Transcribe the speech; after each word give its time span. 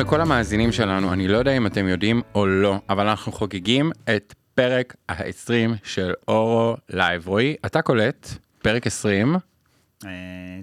לכל 0.00 0.20
המאזינים 0.20 0.72
שלנו, 0.72 1.12
אני 1.12 1.28
לא 1.28 1.36
יודע 1.38 1.56
אם 1.56 1.66
אתם 1.66 1.88
יודעים 1.88 2.22
או 2.34 2.46
לא, 2.46 2.80
אבל 2.88 3.08
אנחנו 3.08 3.32
חוגגים 3.32 3.90
את 4.16 4.34
פרק 4.54 4.94
ה-20 5.08 5.52
של 5.84 6.12
אורו 6.28 6.76
לייב. 6.90 7.28
רועי, 7.28 7.56
אתה 7.66 7.82
קולט, 7.82 8.28
פרק 8.62 8.86
20. 8.86 9.36
אה, 10.04 10.10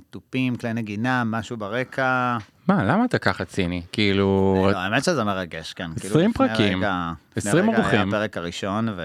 תופים, 0.10 0.56
כלי 0.56 0.74
נגינה, 0.74 1.24
משהו 1.26 1.58
ברקע. 1.58 2.38
מה, 2.68 2.84
למה 2.84 3.06
אתה 3.06 3.18
ככה 3.20 3.46
ציני? 3.46 3.82
כאילו... 3.92 4.56
לא, 4.72 4.78
האמת 4.78 5.04
שזה 5.04 5.24
מרגש, 5.24 5.74
כן. 5.74 5.90
כאילו, 6.00 6.16
לפני 6.16 6.30
20 6.32 6.48
פרקים, 6.48 6.78
רגע- 6.78 6.95
לפני 6.95 7.12
20 7.36 7.76
רגע. 7.78 7.90
היה 7.90 8.04
הפרק 8.04 8.38
הראשון, 8.38 8.90
ו... 8.90 9.02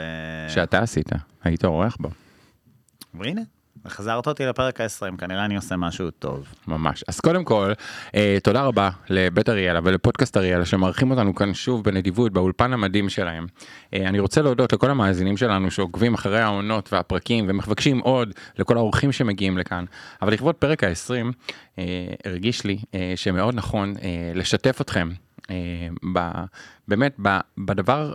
שאתה 0.49 0.79
עשית, 0.79 1.09
היית 1.45 1.65
אורח 1.65 1.97
בו, 2.01 2.11
והנה, 3.15 3.41
החזרת 3.85 4.27
אותי 4.27 4.47
לפרק 4.47 4.81
ה-20, 4.81 5.17
כנראה 5.19 5.45
אני 5.45 5.57
עושה 5.57 5.77
משהו 5.77 6.11
טוב. 6.11 6.55
ממש. 6.69 7.05
אז 7.09 7.21
קודם 7.21 7.45
כל, 7.45 7.73
אה, 8.15 8.39
תודה 8.43 8.63
רבה 8.63 8.91
לבית 9.11 9.49
אריאלה 9.49 9.81
ולפודקאסט 9.85 10.37
אריאלה 10.37 10.65
שמארחים 10.65 11.11
אותנו 11.11 11.35
כאן 11.35 11.55
שוב 11.55 11.85
בנדיבות 11.85 12.33
באולפן 12.33 12.73
המדהים 12.73 13.09
שלהם. 13.09 13.47
אה, 13.95 14.09
אני 14.09 14.19
רוצה 14.19 14.43
להודות 14.43 14.73
לכל 14.73 14.91
המאזינים 14.91 15.37
שלנו 15.37 15.71
שעוקבים 15.71 16.15
אחרי 16.15 16.41
העונות 16.41 16.93
והפרקים 16.93 17.45
ומבקשים 17.49 17.99
עוד 17.99 18.35
לכל 18.59 18.77
האורחים 18.77 19.13
שמגיעים 19.13 19.59
לכאן. 19.59 19.85
אבל 20.23 20.33
לכבוד 20.33 20.55
פרק 20.55 20.85
ה-20, 20.85 21.33
אה, 21.79 21.85
הרגיש 22.25 22.65
לי 22.65 22.79
אה, 22.95 23.13
שמאוד 23.17 23.55
נכון 23.55 23.95
אה, 24.03 24.33
לשתף 24.35 24.81
אתכם 24.81 25.11
אה, 25.51 25.55
ב, 26.15 26.31
באמת 26.89 27.15
ב, 27.23 27.39
בדבר 27.59 28.13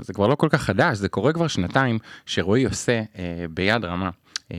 זה 0.00 0.12
כבר 0.12 0.26
לא 0.26 0.34
כל 0.34 0.48
כך 0.50 0.62
חדש, 0.62 0.98
זה 0.98 1.08
קורה 1.08 1.32
כבר 1.32 1.48
שנתיים 1.48 1.98
שרועי 2.26 2.64
עושה 2.64 3.02
אה, 3.18 3.44
ביד 3.50 3.84
רמה. 3.84 4.10
אה, 4.52 4.58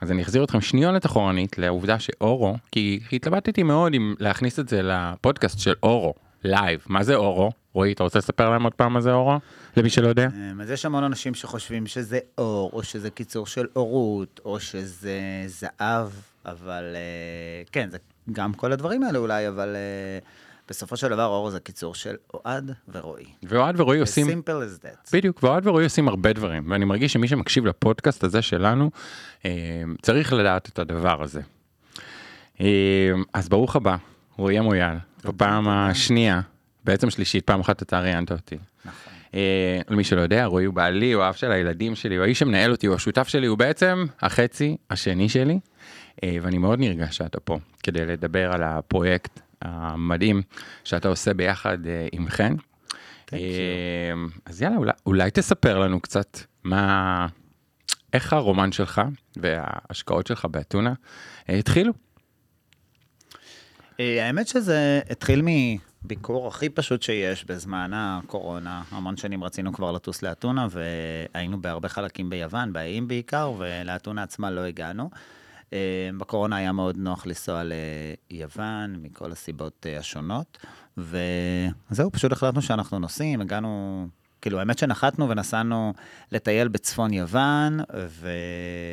אז 0.00 0.10
אני 0.10 0.22
אחזיר 0.22 0.44
אתכם 0.44 0.60
שניונת 0.60 1.06
אחורנית 1.06 1.58
לעובדה 1.58 1.98
שאורו, 1.98 2.56
כי 2.72 3.00
התלבטתי 3.12 3.62
מאוד 3.62 3.94
אם 3.94 4.14
להכניס 4.18 4.58
את 4.58 4.68
זה 4.68 4.80
לפודקאסט 4.82 5.58
של 5.58 5.74
אורו, 5.82 6.14
לייב. 6.44 6.80
מה 6.86 7.04
זה 7.04 7.14
אורו? 7.14 7.52
רועי, 7.72 7.92
אתה 7.92 8.02
רוצה 8.02 8.18
לספר 8.18 8.50
להם 8.50 8.62
עוד 8.62 8.74
פעם 8.74 8.92
מה 8.92 9.00
זה 9.00 9.12
אורו? 9.12 9.38
למי 9.76 9.90
שלא 9.90 10.08
יודע? 10.08 10.22
אה, 10.22 10.62
אז 10.62 10.70
יש 10.70 10.84
המון 10.84 11.04
אנשים 11.04 11.34
שחושבים 11.34 11.86
שזה 11.86 12.18
אור, 12.38 12.70
או 12.72 12.82
שזה 12.82 13.10
קיצור 13.10 13.46
של 13.46 13.66
אורות, 13.76 14.40
או 14.44 14.60
שזה 14.60 15.20
זהב, 15.46 16.08
אבל 16.44 16.84
אה, 16.94 17.62
כן, 17.72 17.90
זה 17.90 17.98
גם 18.32 18.54
כל 18.54 18.72
הדברים 18.72 19.02
האלה 19.02 19.18
אולי, 19.18 19.48
אבל 19.48 19.76
אה, 19.76 20.18
בסופו 20.68 20.96
של 20.96 21.08
דבר 21.08 21.26
אורו 21.26 21.50
זה 21.50 21.60
קיצור 21.60 21.94
של 21.94 22.14
אוהד 22.34 22.70
ורועי. 22.88 23.24
ואוהד 23.42 23.80
ורועי 23.80 24.00
עושים... 24.00 24.26
simple 24.26 24.48
as 24.48 24.84
that. 24.84 25.10
בדיוק, 25.12 25.42
ואוהד 25.42 25.66
ורועי 25.66 25.84
עושים 25.84 26.08
הרבה 26.08 26.32
דברים, 26.32 26.70
ואני 26.70 26.84
מרגיש 26.84 27.12
שמי 27.12 27.28
שמקשיב 27.28 27.66
לפודקאסט 27.66 28.24
הזה 28.24 28.42
שלנו, 28.42 28.90
אה, 29.44 29.50
צריך 30.02 30.32
לדעת 30.32 30.68
את 30.68 30.78
הדבר 30.78 31.22
הזה. 31.22 31.40
אה, 32.60 32.66
אז 33.32 33.48
ברוך 33.48 33.76
הבא, 33.76 33.96
רועי 34.36 34.58
המויאל, 34.58 34.96
בפעם 35.24 35.68
השנייה, 35.68 36.40
בעצם 36.84 37.10
שלישית, 37.10 37.46
פעם 37.46 37.60
אחת 37.60 37.82
אתה 37.82 38.00
ראיינת 38.00 38.32
אותי. 38.32 38.58
נכון. 38.84 39.12
אה, 39.34 39.80
למי 39.88 40.04
שלא 40.04 40.20
יודע, 40.20 40.44
רועי 40.44 40.64
הוא 40.64 40.74
בעלי, 40.74 41.12
הוא 41.12 41.22
האב 41.22 41.34
של 41.34 41.52
הילדים 41.52 41.94
שלי, 41.94 42.16
הוא 42.16 42.24
האיש 42.24 42.38
שמנהל 42.38 42.70
אותי, 42.70 42.86
הוא 42.86 42.96
השותף 42.96 43.28
שלי, 43.28 43.46
הוא 43.46 43.58
בעצם 43.58 44.04
החצי 44.20 44.76
השני 44.90 45.28
שלי, 45.28 45.58
ואני 46.42 46.58
מאוד 46.58 46.78
נרגש 46.78 47.16
שאתה 47.16 47.40
פה, 47.40 47.58
כדי 47.82 48.04
לדבר 48.04 48.52
על 48.52 48.62
הפרויקט 48.62 49.40
המדהים 49.62 50.42
שאתה 50.84 51.08
עושה 51.08 51.34
ביחד 51.34 51.86
אה, 51.86 52.06
עם 52.12 52.28
חן. 52.28 52.54
אה, 53.32 53.38
אז 54.46 54.62
יאללה, 54.62 54.76
אולי, 54.76 54.92
אולי 55.06 55.30
תספר 55.30 55.78
לנו 55.78 56.00
קצת 56.00 56.38
מה, 56.64 57.26
איך 58.12 58.32
הרומן 58.32 58.72
שלך 58.72 59.02
וההשקעות 59.36 60.26
שלך 60.26 60.44
באתונה 60.44 60.92
אה, 61.50 61.54
התחילו. 61.54 61.92
האמת 63.98 64.48
שזה 64.48 65.00
התחיל 65.10 65.42
מביקור 66.04 66.48
הכי 66.48 66.68
פשוט 66.68 67.02
שיש 67.02 67.44
בזמן 67.44 67.90
הקורונה. 67.94 68.82
המון 68.90 69.16
שנים 69.16 69.44
רצינו 69.44 69.72
כבר 69.72 69.92
לטוס 69.92 70.22
לאתונה, 70.22 70.66
והיינו 70.70 71.62
בהרבה 71.62 71.88
חלקים 71.88 72.30
ביוון, 72.30 72.72
באיים 72.72 73.08
בעיקר, 73.08 73.52
ולאתונה 73.58 74.22
עצמה 74.22 74.50
לא 74.50 74.60
הגענו. 74.60 75.10
אה, 75.72 76.10
בקורונה 76.18 76.56
היה 76.56 76.72
מאוד 76.72 76.96
נוח 76.96 77.26
לנסוע 77.26 77.62
ליוון, 78.30 78.96
מכל 79.02 79.32
הסיבות 79.32 79.86
אה, 79.88 79.98
השונות, 79.98 80.58
וזהו, 80.98 82.10
פשוט 82.12 82.32
החלטנו 82.32 82.62
שאנחנו 82.62 82.98
נוסעים, 82.98 83.40
הגענו... 83.40 84.06
כאילו, 84.40 84.58
האמת 84.58 84.78
שנחתנו 84.78 85.28
ונסענו 85.28 85.92
לטייל 86.32 86.68
בצפון 86.68 87.12
יוון, 87.12 87.80
ו... 88.08 88.30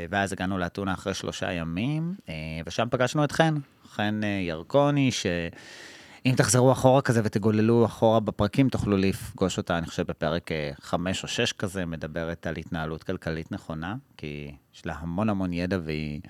ואז 0.09 0.33
הגענו 0.33 0.57
לאתונה 0.57 0.93
אחרי 0.93 1.13
שלושה 1.13 1.51
ימים, 1.51 2.15
אה, 2.29 2.33
ושם 2.65 2.87
פגשנו 2.91 3.23
את 3.23 3.31
חן, 3.31 3.55
חן 3.87 4.21
ירקוני, 4.47 5.11
שאם 5.11 6.33
תחזרו 6.37 6.71
אחורה 6.71 7.01
כזה 7.01 7.21
ותגוללו 7.23 7.85
אחורה 7.85 8.19
בפרקים, 8.19 8.69
תוכלו 8.69 8.97
לפגוש 8.97 9.57
אותה, 9.57 9.77
אני 9.77 9.87
חושב, 9.87 10.03
בפרק 10.07 10.49
חמש 10.81 11.23
או 11.23 11.27
שש 11.27 11.51
כזה, 11.51 11.85
מדברת 11.85 12.47
על 12.47 12.55
התנהלות 12.57 13.03
כלכלית 13.03 13.51
נכונה, 13.51 13.95
כי 14.17 14.51
יש 14.75 14.85
לה 14.85 14.95
המון 14.99 15.29
המון 15.29 15.53
ידע 15.53 15.77
והיא... 15.83 16.21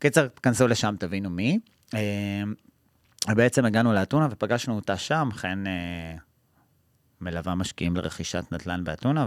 קיצר, 0.00 0.28
תכנסו 0.28 0.68
לשם, 0.68 0.94
תבינו 0.98 1.30
מי. 1.30 1.58
אה, 1.94 2.42
ובעצם 3.30 3.64
הגענו 3.64 3.92
לאתונה 3.92 4.28
ופגשנו 4.30 4.76
אותה 4.76 4.96
שם, 4.96 5.28
חן 5.32 5.64
אה, 5.66 6.14
מלווה 7.20 7.54
משקיעים 7.54 7.96
לרכישת 7.96 8.44
נדל"ן 8.52 8.84
באתונה, 8.84 9.26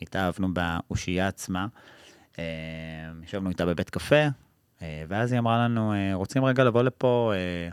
והתאהבנו 0.00 0.48
באושייה 0.54 1.28
עצמה. 1.28 1.66
אה, 2.38 2.44
ישבנו 3.24 3.48
איתה 3.48 3.66
בבית 3.66 3.90
קפה, 3.90 4.26
אה, 4.82 5.04
ואז 5.08 5.32
היא 5.32 5.38
אמרה 5.38 5.64
לנו, 5.64 5.92
אה, 5.92 6.10
רוצים 6.14 6.44
רגע 6.44 6.64
לבוא 6.64 6.82
לפה, 6.82 7.32
אה, 7.34 7.68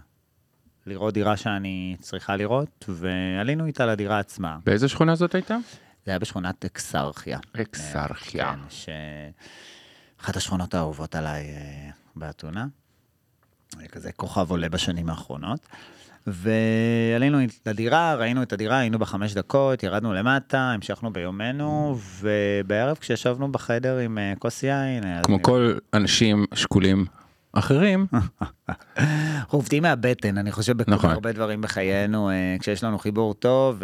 לראות 0.86 1.14
דירה 1.14 1.38
שאני 1.38 1.96
צריכה 2.00 2.36
לראות, 2.36 2.86
ועלינו 2.90 3.66
איתה 3.66 3.86
לדירה 3.86 4.20
עצמה. 4.20 4.58
באיזה 4.66 4.88
שכונה 4.88 5.16
זאת 5.16 5.36
הייתה? 5.36 5.58
זה 6.06 6.12
היה 6.12 6.20
בשכונת 6.20 6.66
אקסרכיה. 6.66 7.40
אקסרכיה. 7.62 8.54
כן, 8.54 8.60
ש... 8.70 8.90
אחת 10.22 10.36
השכונות 10.36 10.74
האהובות 10.74 11.16
עליי 11.16 11.44
אה, 11.44 11.90
באתונה. 12.16 12.66
היה 13.80 13.88
כזה 13.88 14.12
כוכב 14.12 14.52
עולה 14.52 14.70
בשנים 14.70 15.10
האחרונות. 15.10 15.60
ועלינו 16.28 17.38
לדירה, 17.66 18.16
ראינו 18.16 18.44
את 18.44 18.54
הדירה, 18.54 18.78
היינו 18.80 19.00
בחמש 19.00 19.34
דקות, 19.34 19.84
ירדנו 19.84 20.14
למטה, 20.14 20.60
המשכנו 20.60 21.14
ביומנו, 21.14 21.98
ובערב 22.22 22.98
כשישבנו 22.98 23.52
בחדר 23.52 23.98
עם 23.98 24.18
אה, 24.18 24.34
כוס 24.40 24.64
יין... 24.64 25.04
כמו 25.24 25.36
אני- 25.36 25.44
כל 25.44 25.78
אנשים 25.94 26.46
שקולים 26.54 27.06
אחרים, 27.54 28.08
אנחנו 28.98 29.58
עובדים 29.60 29.84
מהבטן, 29.84 30.38
אני 30.38 30.52
חושב, 30.52 30.78
בכל 30.78 30.92
נכון. 30.92 31.10
הרבה 31.10 31.32
דברים 31.32 31.62
בחיינו, 31.62 32.30
אה, 32.30 32.56
כשיש 32.60 32.84
לנו 32.84 33.00
חיבור 33.00 33.34
טוב 33.34 33.84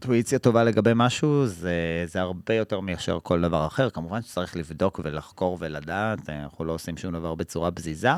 ואינטואיציה 0.00 0.38
טובה 0.38 0.64
לגבי 0.64 0.92
משהו, 0.94 1.46
זה, 1.46 2.04
זה 2.06 2.20
הרבה 2.20 2.54
יותר 2.54 2.80
מאשר 2.80 3.18
כל 3.22 3.40
דבר 3.40 3.66
אחר. 3.66 3.90
כמובן 3.90 4.22
שצריך 4.22 4.56
לבדוק 4.56 5.00
ולחקור 5.04 5.56
ולדעת, 5.60 6.30
אנחנו 6.30 6.64
לא 6.64 6.72
עושים 6.72 6.96
שום 6.96 7.12
דבר 7.12 7.34
בצורה 7.34 7.70
פזיזה, 7.70 8.10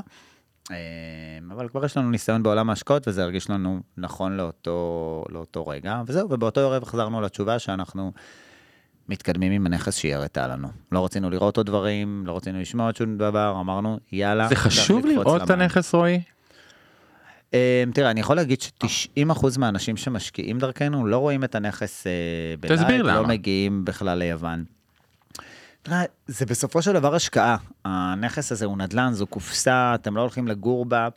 אה, 0.70 0.76
אבל 1.50 1.68
כבר 1.68 1.84
יש 1.84 1.96
לנו 1.96 2.10
ניסיון 2.10 2.42
בעולם 2.42 2.70
ההשקעות, 2.70 3.08
וזה 3.08 3.22
הרגיש 3.22 3.50
לנו 3.50 3.80
נכון 3.96 4.36
לאותו, 4.36 5.24
לאותו 5.28 5.66
רגע, 5.66 6.02
וזהו, 6.06 6.30
ובאותו 6.30 6.60
ערב 6.60 6.84
חזרנו 6.84 7.20
לתשובה 7.20 7.58
שאנחנו... 7.58 8.12
מתקדמים 9.10 9.52
עם 9.52 9.66
הנכס 9.66 9.96
שהיא 9.96 10.14
הראתה 10.14 10.46
לנו. 10.46 10.68
לא 10.92 11.04
רצינו 11.04 11.30
לראות 11.30 11.56
עוד 11.56 11.66
דברים, 11.66 12.22
לא 12.26 12.36
רצינו 12.36 12.60
לשמוע 12.60 12.86
עוד 12.86 12.96
שום 12.96 13.18
דבר, 13.18 13.56
אמרנו, 13.60 13.98
יאללה. 14.12 14.48
זה 14.48 14.56
חשוב 14.56 15.06
לראות 15.06 15.42
את 15.42 15.50
למים." 15.50 15.62
הנכס 15.62 15.94
רועי? 15.94 16.20
אה, 17.54 17.84
תראה, 17.94 18.10
אני 18.10 18.20
יכול 18.20 18.36
להגיד 18.36 18.60
ש-90% 18.60 19.58
מהאנשים 19.58 19.96
שמשקיעים 19.96 20.58
דרכנו 20.58 21.06
לא 21.06 21.18
רואים 21.18 21.44
את 21.44 21.54
הנכס 21.54 22.06
אה, 22.06 22.12
בלייב, 22.60 23.06
לא. 23.06 23.26
מגיעים 23.26 23.84
בכלל 23.84 24.18
ליוון. 24.18 24.64
תראה, 25.82 26.04
זה 26.26 26.46
בסופו 26.46 26.82
של 26.82 26.92
דבר 26.92 27.14
השקעה. 27.14 27.56
הנכס 27.84 28.52
הזה 28.52 28.64
הוא 28.64 28.78
נדל"ן, 28.78 29.12
זו 29.12 29.26
קופסה, 29.26 29.94
אתם 29.94 30.16
לא 30.16 30.20
הולכים 30.20 30.48
לגור 30.48 30.84
בה. 30.84 31.08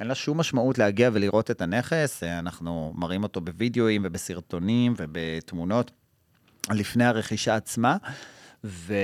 אין 0.00 0.08
לה 0.08 0.14
שום 0.14 0.40
משמעות 0.40 0.78
להגיע 0.78 1.10
ולראות 1.12 1.50
את 1.50 1.60
הנכס, 1.60 2.22
אה, 2.22 2.38
אנחנו 2.38 2.92
מראים 2.96 3.22
אותו 3.22 3.40
בווידאוים 3.40 4.02
ובסרטונים 4.04 4.94
ובתמונות 4.96 5.90
לפני 6.70 7.04
הרכישה 7.04 7.56
עצמה, 7.56 7.96
ו... 8.64 8.94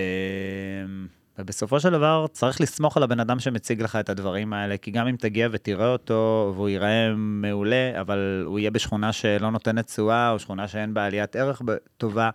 ובסופו 1.39 1.81
של 1.81 1.91
דבר 1.91 2.27
צריך 2.33 2.61
לסמוך 2.61 2.97
על 2.97 3.03
הבן 3.03 3.21
אדם 3.21 3.41
שמציג 3.41 3.83
לך 3.83 3.97
את 3.97 4.11
הדברים 4.11 4.53
האלה, 4.53 4.77
כי 4.77 4.91
גם 4.91 5.07
אם 5.07 5.17
תגיע 5.17 5.49
ותראה 5.53 5.93
אותו 5.93 6.53
והוא 6.55 6.69
ייראה 6.69 7.15
מעולה, 7.17 8.01
אבל 8.01 8.43
הוא 8.47 8.59
יהיה 8.59 8.71
בשכונה 8.71 9.13
שלא 9.13 9.51
נותנת 9.51 9.87
תשואה, 9.87 10.31
או 10.31 10.39
שכונה 10.39 10.69
שאין 10.69 10.95
בה 10.95 11.07
עליית 11.07 11.37
ערך 11.37 11.63
טובה, 11.97 12.31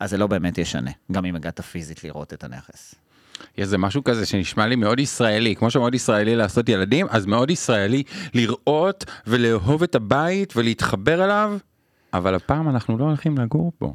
אז 0.00 0.10
זה 0.10 0.16
לא 0.16 0.26
באמת 0.26 0.58
ישנה, 0.58 0.90
גם 1.12 1.24
אם 1.24 1.36
הגעת 1.36 1.60
פיזית 1.60 2.04
לראות 2.04 2.32
את 2.32 2.44
הנכס. 2.44 2.94
יש 3.38 3.62
איזה 3.62 3.78
משהו 3.78 4.04
כזה 4.04 4.26
שנשמע 4.26 4.66
לי 4.66 4.76
מאוד 4.76 5.00
ישראלי, 5.00 5.56
כמו 5.56 5.70
שמאוד 5.70 5.94
ישראלי 5.94 6.36
לעשות 6.36 6.68
ילדים, 6.68 7.06
אז 7.10 7.26
מאוד 7.26 7.50
ישראלי 7.50 8.02
לראות 8.34 9.04
ולאהוב 9.26 9.82
את 9.82 9.94
הבית 9.94 10.56
ולהתחבר 10.56 11.24
אליו, 11.24 11.58
אבל 12.14 12.34
הפעם 12.34 12.68
אנחנו 12.68 12.98
לא 12.98 13.04
הולכים 13.04 13.38
לגור 13.38 13.72
בו. 13.80 13.94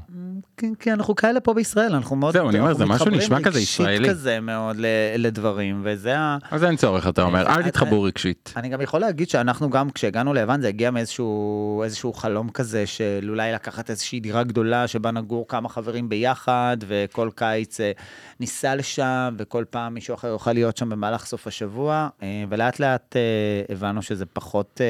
כי, 0.58 0.68
כי 0.80 0.94
אנחנו 0.94 1.16
כאלה 1.16 1.40
פה 1.40 1.54
בישראל, 1.54 1.96
אנחנו 1.96 2.16
מאוד... 2.16 2.34
זהו, 2.34 2.50
אני 2.50 2.60
אומר, 2.60 2.70
אנחנו 2.70 2.86
זה 2.86 2.86
משהו 2.86 3.06
מתחברים 3.06 3.20
נשמע 3.20 3.40
כזה 3.40 3.60
רגשית 3.60 3.80
ישראלי. 3.80 4.10
כזה 4.10 4.40
מאוד 4.40 4.78
לדברים, 5.18 5.82
וזה 5.84 6.18
ה... 6.18 6.38
אז 6.52 6.64
אין 6.64 6.76
צורך, 6.76 7.08
אתה 7.08 7.24
אומר, 7.24 7.48
אה, 7.48 7.56
אל 7.56 7.64
תתחברו 7.64 8.02
רגשית. 8.02 8.54
אני 8.56 8.70
גם 8.70 8.82
יכול 8.82 9.00
להגיד 9.00 9.30
שאנחנו 9.30 9.70
גם, 9.70 9.90
כשהגענו 9.90 10.34
ליוון, 10.34 10.62
זה 10.62 10.68
הגיע 10.68 10.92
מאיזשהו 10.92 11.82
איזשהו 11.84 12.14
חלום 12.14 12.50
כזה 12.50 12.88
של 12.88 13.26
אולי 13.30 13.52
לקחת 13.52 13.90
איזושהי 13.90 14.20
דירה 14.20 14.44
גדולה 14.44 14.88
שבה 14.88 15.12
נגור 15.12 15.48
כמה 15.48 15.70
חברים 15.70 16.10
ביחד, 16.10 16.78
וכל 16.88 17.30
קיץ 17.36 17.80
אה, 17.80 17.92
ניסע 18.40 18.76
לשם, 18.76 19.36
וכל 19.38 19.64
פעם 19.70 19.94
מישהו 19.94 20.16
אחר 20.16 20.28
יוכל 20.28 20.54
להיות 20.54 20.78
שם 20.78 20.90
במהלך 20.90 21.26
סוף 21.26 21.48
השבוע, 21.48 22.08
אה, 22.24 22.44
ולאט 22.50 22.80
לאט 22.80 23.16
אה, 23.16 23.76
הבנו 23.76 24.02
שזה 24.02 24.26
פחות... 24.26 24.82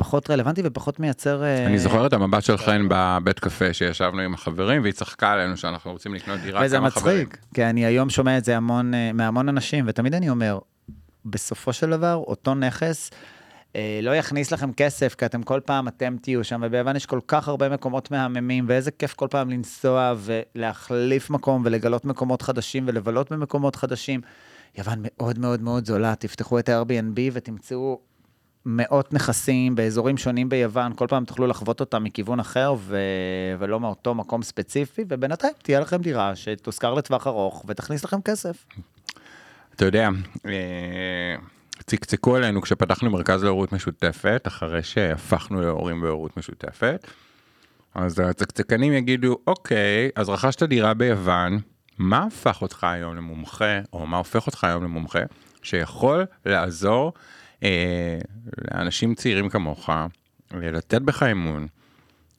פחות 0.00 0.30
רלוונטי 0.30 0.62
ופחות 0.64 1.00
מייצר... 1.00 1.42
אה, 1.42 1.66
אני 1.66 1.78
זוכר 1.78 2.06
את 2.06 2.12
המבט 2.12 2.42
של 2.42 2.56
חן 2.56 2.86
בבית 2.90 3.38
קפה 3.38 3.72
שישבנו 3.72 4.20
עם 4.20 4.34
החברים 4.34 4.82
והיא 4.82 4.92
צחקה 4.92 5.32
עלינו 5.32 5.56
שאנחנו 5.56 5.92
רוצים 5.92 6.14
לקנות 6.14 6.40
דירה 6.40 6.60
וזה 6.64 6.76
כמה 6.76 6.90
חברים. 6.90 7.22
מצחיק, 7.22 7.38
כי 7.54 7.64
אני 7.64 7.84
היום 7.84 8.10
שומע 8.10 8.38
את 8.38 8.44
זה 8.44 8.56
המון, 8.56 8.94
אה, 8.94 9.12
מהמון 9.12 9.48
אנשים, 9.48 9.84
ותמיד 9.88 10.14
אני 10.14 10.30
אומר, 10.30 10.58
בסופו 11.24 11.72
של 11.72 11.90
דבר, 11.90 12.14
אותו 12.14 12.54
נכס 12.54 13.10
אה, 13.76 14.00
לא 14.02 14.16
יכניס 14.16 14.52
לכם 14.52 14.72
כסף, 14.72 15.14
כי 15.14 15.26
אתם 15.26 15.42
כל 15.42 15.60
פעם, 15.64 15.88
אתם 15.88 16.16
תהיו 16.22 16.44
שם, 16.44 16.60
וביוון 16.64 16.96
יש 16.96 17.06
כל 17.06 17.20
כך 17.28 17.48
הרבה 17.48 17.68
מקומות 17.68 18.10
מהממים, 18.10 18.64
ואיזה 18.68 18.90
כיף 18.90 19.14
כל 19.14 19.28
פעם 19.30 19.50
לנסוע 19.50 20.14
ולהחליף 20.16 21.30
מקום 21.30 21.62
ולגלות 21.64 22.04
מקומות 22.04 22.42
חדשים 22.42 22.84
ולבלות 22.86 23.32
במקומות 23.32 23.76
חדשים. 23.76 24.20
יוון 24.78 24.98
מאוד 25.02 25.38
מאוד 25.38 25.62
מאוד 25.62 25.84
זולה, 25.84 26.14
תפתחו 26.14 26.58
את 26.58 26.68
ה-Airbnb 26.68 27.20
ותמצאו 27.32 28.00
מאות 28.66 29.12
נכסים 29.12 29.74
באזורים 29.74 30.16
שונים 30.16 30.48
ביוון, 30.48 30.92
כל 30.96 31.06
פעם 31.06 31.24
תוכלו 31.24 31.46
לחוות 31.46 31.80
אותם 31.80 32.04
מכיוון 32.04 32.40
אחר 32.40 32.74
ו... 32.78 32.98
ולא 33.58 33.80
מאותו 33.80 34.14
מקום 34.14 34.42
ספציפי, 34.42 35.04
ובינתיים 35.08 35.52
תהיה 35.62 35.80
לכם 35.80 35.96
דירה 35.96 36.36
שתושכר 36.36 36.94
לטווח 36.94 37.26
ארוך 37.26 37.64
ותכניס 37.68 38.04
לכם 38.04 38.20
כסף. 38.20 38.66
אתה 39.74 39.84
יודע, 39.84 40.08
אה, 40.46 41.36
צקצקו 41.86 42.36
עלינו 42.36 42.62
כשפתחנו 42.62 43.10
מרכז 43.10 43.44
להורות 43.44 43.72
משותפת, 43.72 44.42
אחרי 44.46 44.82
שהפכנו 44.82 45.60
להורים 45.60 46.00
בהורות 46.00 46.36
משותפת. 46.36 47.06
אז 47.94 48.18
הצקצקנים 48.18 48.92
יגידו, 48.92 49.38
אוקיי, 49.46 50.10
אז 50.16 50.28
רכשת 50.28 50.62
דירה 50.62 50.94
ביוון, 50.94 51.58
מה 51.98 52.24
הפך 52.24 52.62
אותך 52.62 52.84
היום 52.84 53.16
למומחה, 53.16 53.80
או 53.92 54.06
מה 54.06 54.16
הופך 54.16 54.46
אותך 54.46 54.64
היום 54.64 54.84
למומחה, 54.84 55.18
שיכול 55.62 56.24
לעזור 56.46 57.12
לאנשים 58.70 59.14
צעירים 59.14 59.48
כמוך, 59.48 59.90
אה, 59.90 60.06
לתת 60.52 61.02
בך 61.02 61.22
אמון, 61.22 61.66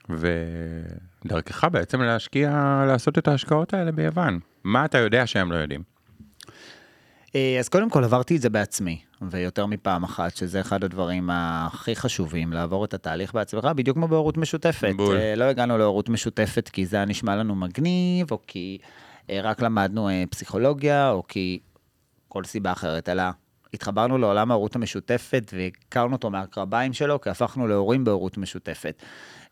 ודרכך 0.09 1.63
בעצם 1.71 2.01
להשקיע, 2.01 2.83
לעשות 2.87 3.17
את 3.17 3.27
ההשקעות 3.27 3.73
האלה 3.73 3.91
ביוון. 3.91 4.39
מה 4.63 4.85
אתה 4.85 4.97
יודע 4.97 5.27
שהם 5.27 5.51
לא 5.51 5.57
יודעים? 5.57 5.83
אה, 7.35 7.55
אז 7.59 7.69
קודם 7.69 7.89
כל 7.89 8.03
עברתי 8.03 8.35
את 8.35 8.41
זה 8.41 8.49
בעצמי, 8.49 9.01
ויותר 9.21 9.65
מפעם 9.65 10.03
אחת, 10.03 10.35
שזה 10.35 10.61
אחד 10.61 10.83
הדברים 10.83 11.29
הכי 11.33 11.95
חשובים, 11.95 12.53
לעבור 12.53 12.85
את 12.85 12.93
התהליך 12.93 13.33
בעצמך, 13.33 13.65
בדיוק 13.65 13.97
כמו 13.97 14.07
בהורות 14.07 14.37
משותפת. 14.37 14.93
בול. 14.95 15.17
אה, 15.17 15.35
לא 15.35 15.43
הגענו 15.43 15.77
להורות 15.77 16.09
משותפת 16.09 16.69
כי 16.69 16.85
זה 16.85 16.95
היה 16.95 17.05
נשמע 17.05 17.35
לנו 17.35 17.55
מגניב, 17.55 18.31
או 18.31 18.39
כי 18.47 18.77
אה, 19.29 19.39
רק 19.43 19.61
למדנו 19.61 20.09
אה, 20.09 20.23
פסיכולוגיה, 20.29 21.11
או 21.11 21.23
כי 21.27 21.59
כל 22.27 22.43
סיבה 22.43 22.71
אחרת, 22.71 23.09
אלא 23.09 23.23
התחברנו 23.73 24.17
לעולם 24.17 24.51
ההורות 24.51 24.75
המשותפת 24.75 25.53
והכרנו 25.57 26.13
אותו 26.13 26.29
מהקרביים 26.29 26.93
שלו, 26.93 27.21
כי 27.21 27.29
הפכנו 27.29 27.67
להורים 27.67 28.03
בהורות 28.03 28.37
משותפת. 28.37 29.01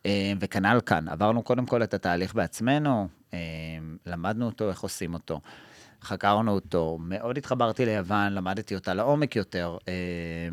אה, 0.06 0.33
וכנ"ל 0.39 0.80
כאן, 0.86 1.07
עברנו 1.07 1.44
קודם 1.44 1.66
כל 1.66 1.83
את 1.83 1.94
התהליך 1.94 2.36
בעצמנו, 2.36 3.07
אה, 3.33 3.39
למדנו 4.06 4.45
אותו, 4.45 4.69
איך 4.69 4.80
עושים 4.80 5.13
אותו. 5.13 5.42
חקרנו 6.04 6.51
אותו, 6.51 6.98
מאוד 7.01 7.38
התחברתי 7.38 7.86
ליוון, 7.86 8.33
למדתי 8.33 8.75
אותה 8.75 8.94
לעומק 8.94 9.36
יותר, 9.36 9.77
אה, 9.88 9.94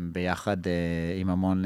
ביחד 0.01 0.57
עם 1.19 1.29
המון 1.29 1.63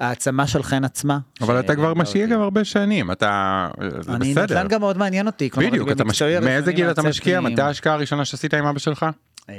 העצמה 0.00 0.46
של 0.46 0.62
חן 0.62 0.84
עצמה. 0.84 1.18
אבל 1.40 1.60
אתה 1.60 1.74
כבר 1.74 1.94
משקיע. 1.94 2.26
גם 2.26 2.40
הרבה 2.40 2.64
שנים, 2.64 3.10
אתה... 3.10 3.68
זה 4.00 4.12
אני 4.12 4.30
בסדר. 4.30 4.42
נדל"ן 4.42 4.68
גם 4.68 4.80
מאוד 4.80 4.98
מעניין 4.98 5.26
אותי. 5.26 5.50
בדיוק, 5.56 5.88
אני 6.22 6.38
מאיזה 6.40 6.72
גיל 6.72 6.90
אתה 6.90 7.02
משקיע? 7.02 7.40
מתי 7.40 7.62
ההשקעה 7.62 7.94
הראשונה 7.94 8.24
שעשית 8.24 8.54
עם 8.54 8.66
אבא 8.66 8.78
שלך? 8.78 9.06
אה, 9.48 9.54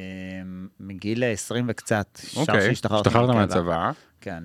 מגיל 0.79 1.23
20 1.23 1.65
וקצת, 1.69 2.19
אוקיי, 2.35 2.61
שהשתחררתי 2.61 3.09
השתחררת. 3.09 3.35
מהצבא. 3.35 3.91
כן, 4.21 4.43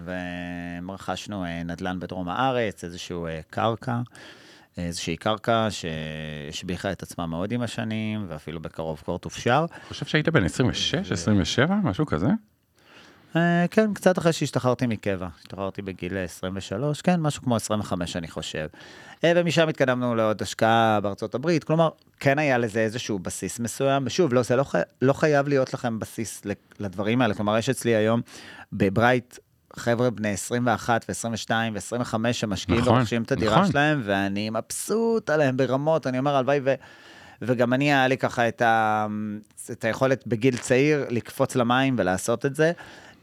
ורכשנו 0.87 1.45
אה, 1.45 1.63
נדל"ן 1.63 2.01
בדרום 2.01 2.29
הארץ, 2.29 2.85
איזשהו 2.85 3.27
אה, 3.27 3.41
קרקע, 3.51 4.01
איזושהי 4.77 5.17
קרקע 5.17 5.69
שהשביחה 5.71 6.93
את 6.93 7.03
עצמה 7.03 7.27
מאוד 7.27 7.53
עם 7.53 7.63
השנים, 7.63 8.25
ואפילו 8.29 8.61
בקרוב 8.61 9.03
כבר 9.05 9.17
תופשר. 9.17 9.67
חושב 9.89 10.07
שהיית 10.07 10.29
בן 10.29 10.45
26, 10.45 11.13
27, 11.13 11.75
משהו 11.75 12.07
כזה? 12.07 12.29
אה, 13.37 13.65
כן, 13.71 13.95
קצת 13.95 14.19
אחרי 14.19 14.33
שהשתחררתי 14.33 14.87
מקבע. 14.87 15.29
השתחררתי 15.39 15.83
בגיל 15.83 16.19
23, 16.19 17.03
כן, 17.03 17.21
משהו 17.21 17.43
כמו 17.43 17.57
25 17.57 18.17
אני 18.17 18.29
חושב. 18.29 18.67
אה, 19.25 19.33
ומשם 19.37 19.69
התקדמנו 19.69 20.15
לעוד 20.15 20.43
השקעה 20.43 21.01
בארצות 21.01 21.35
הברית, 21.35 21.65
כלומר, 21.65 21.89
כן 22.21 22.39
היה 22.39 22.59
לזה 22.59 22.81
איזשהו 22.81 23.19
בסיס 23.19 23.61
מסוים, 23.61 24.03
ושוב, 24.07 24.35
לא, 24.35 24.43
זה 24.43 24.57
לא, 24.57 24.65
חי... 24.65 24.81
לא 25.03 25.13
חייב 25.13 25.49
להיות 25.49 25.75
לכם 25.75 25.99
בסיס 25.99 26.43
לדברים 26.81 27.23
האלה, 27.23 27.35
כלומר, 27.35 27.59
יש 27.59 27.69
אצלי 27.69 27.95
היום 27.95 28.21
בברייט 28.73 29.39
חבר'ה 29.77 30.11
בני 30.11 30.29
21 30.29 31.05
ו-22 31.09 31.51
ו-25 31.75 32.33
שמשקיעים 32.33 32.81
נכון, 32.81 32.95
ורוכשים 32.95 33.23
את 33.23 33.33
הדירה 33.33 33.57
נכון. 33.57 33.73
שלהם, 33.73 34.03
ואני 34.05 34.51
מבסוט 34.51 35.31
עליהם 35.31 35.57
ברמות, 35.57 36.07
אני 36.07 36.19
אומר, 36.19 36.37
הלוואי 36.37 36.61
ו... 36.65 36.75
וגם 37.43 37.73
אני, 37.73 37.93
היה 37.93 38.09
לי 38.09 38.19
ככה 38.19 38.49
את, 38.49 38.63
ה... 38.63 39.07
את 39.71 39.85
היכולת 39.85 40.27
בגיל 40.27 40.57
צעיר 40.57 41.07
לקפוץ 41.09 41.57
למים 41.57 41.95
ולעשות 41.99 42.47
את 42.47 42.55
זה, 42.55 42.73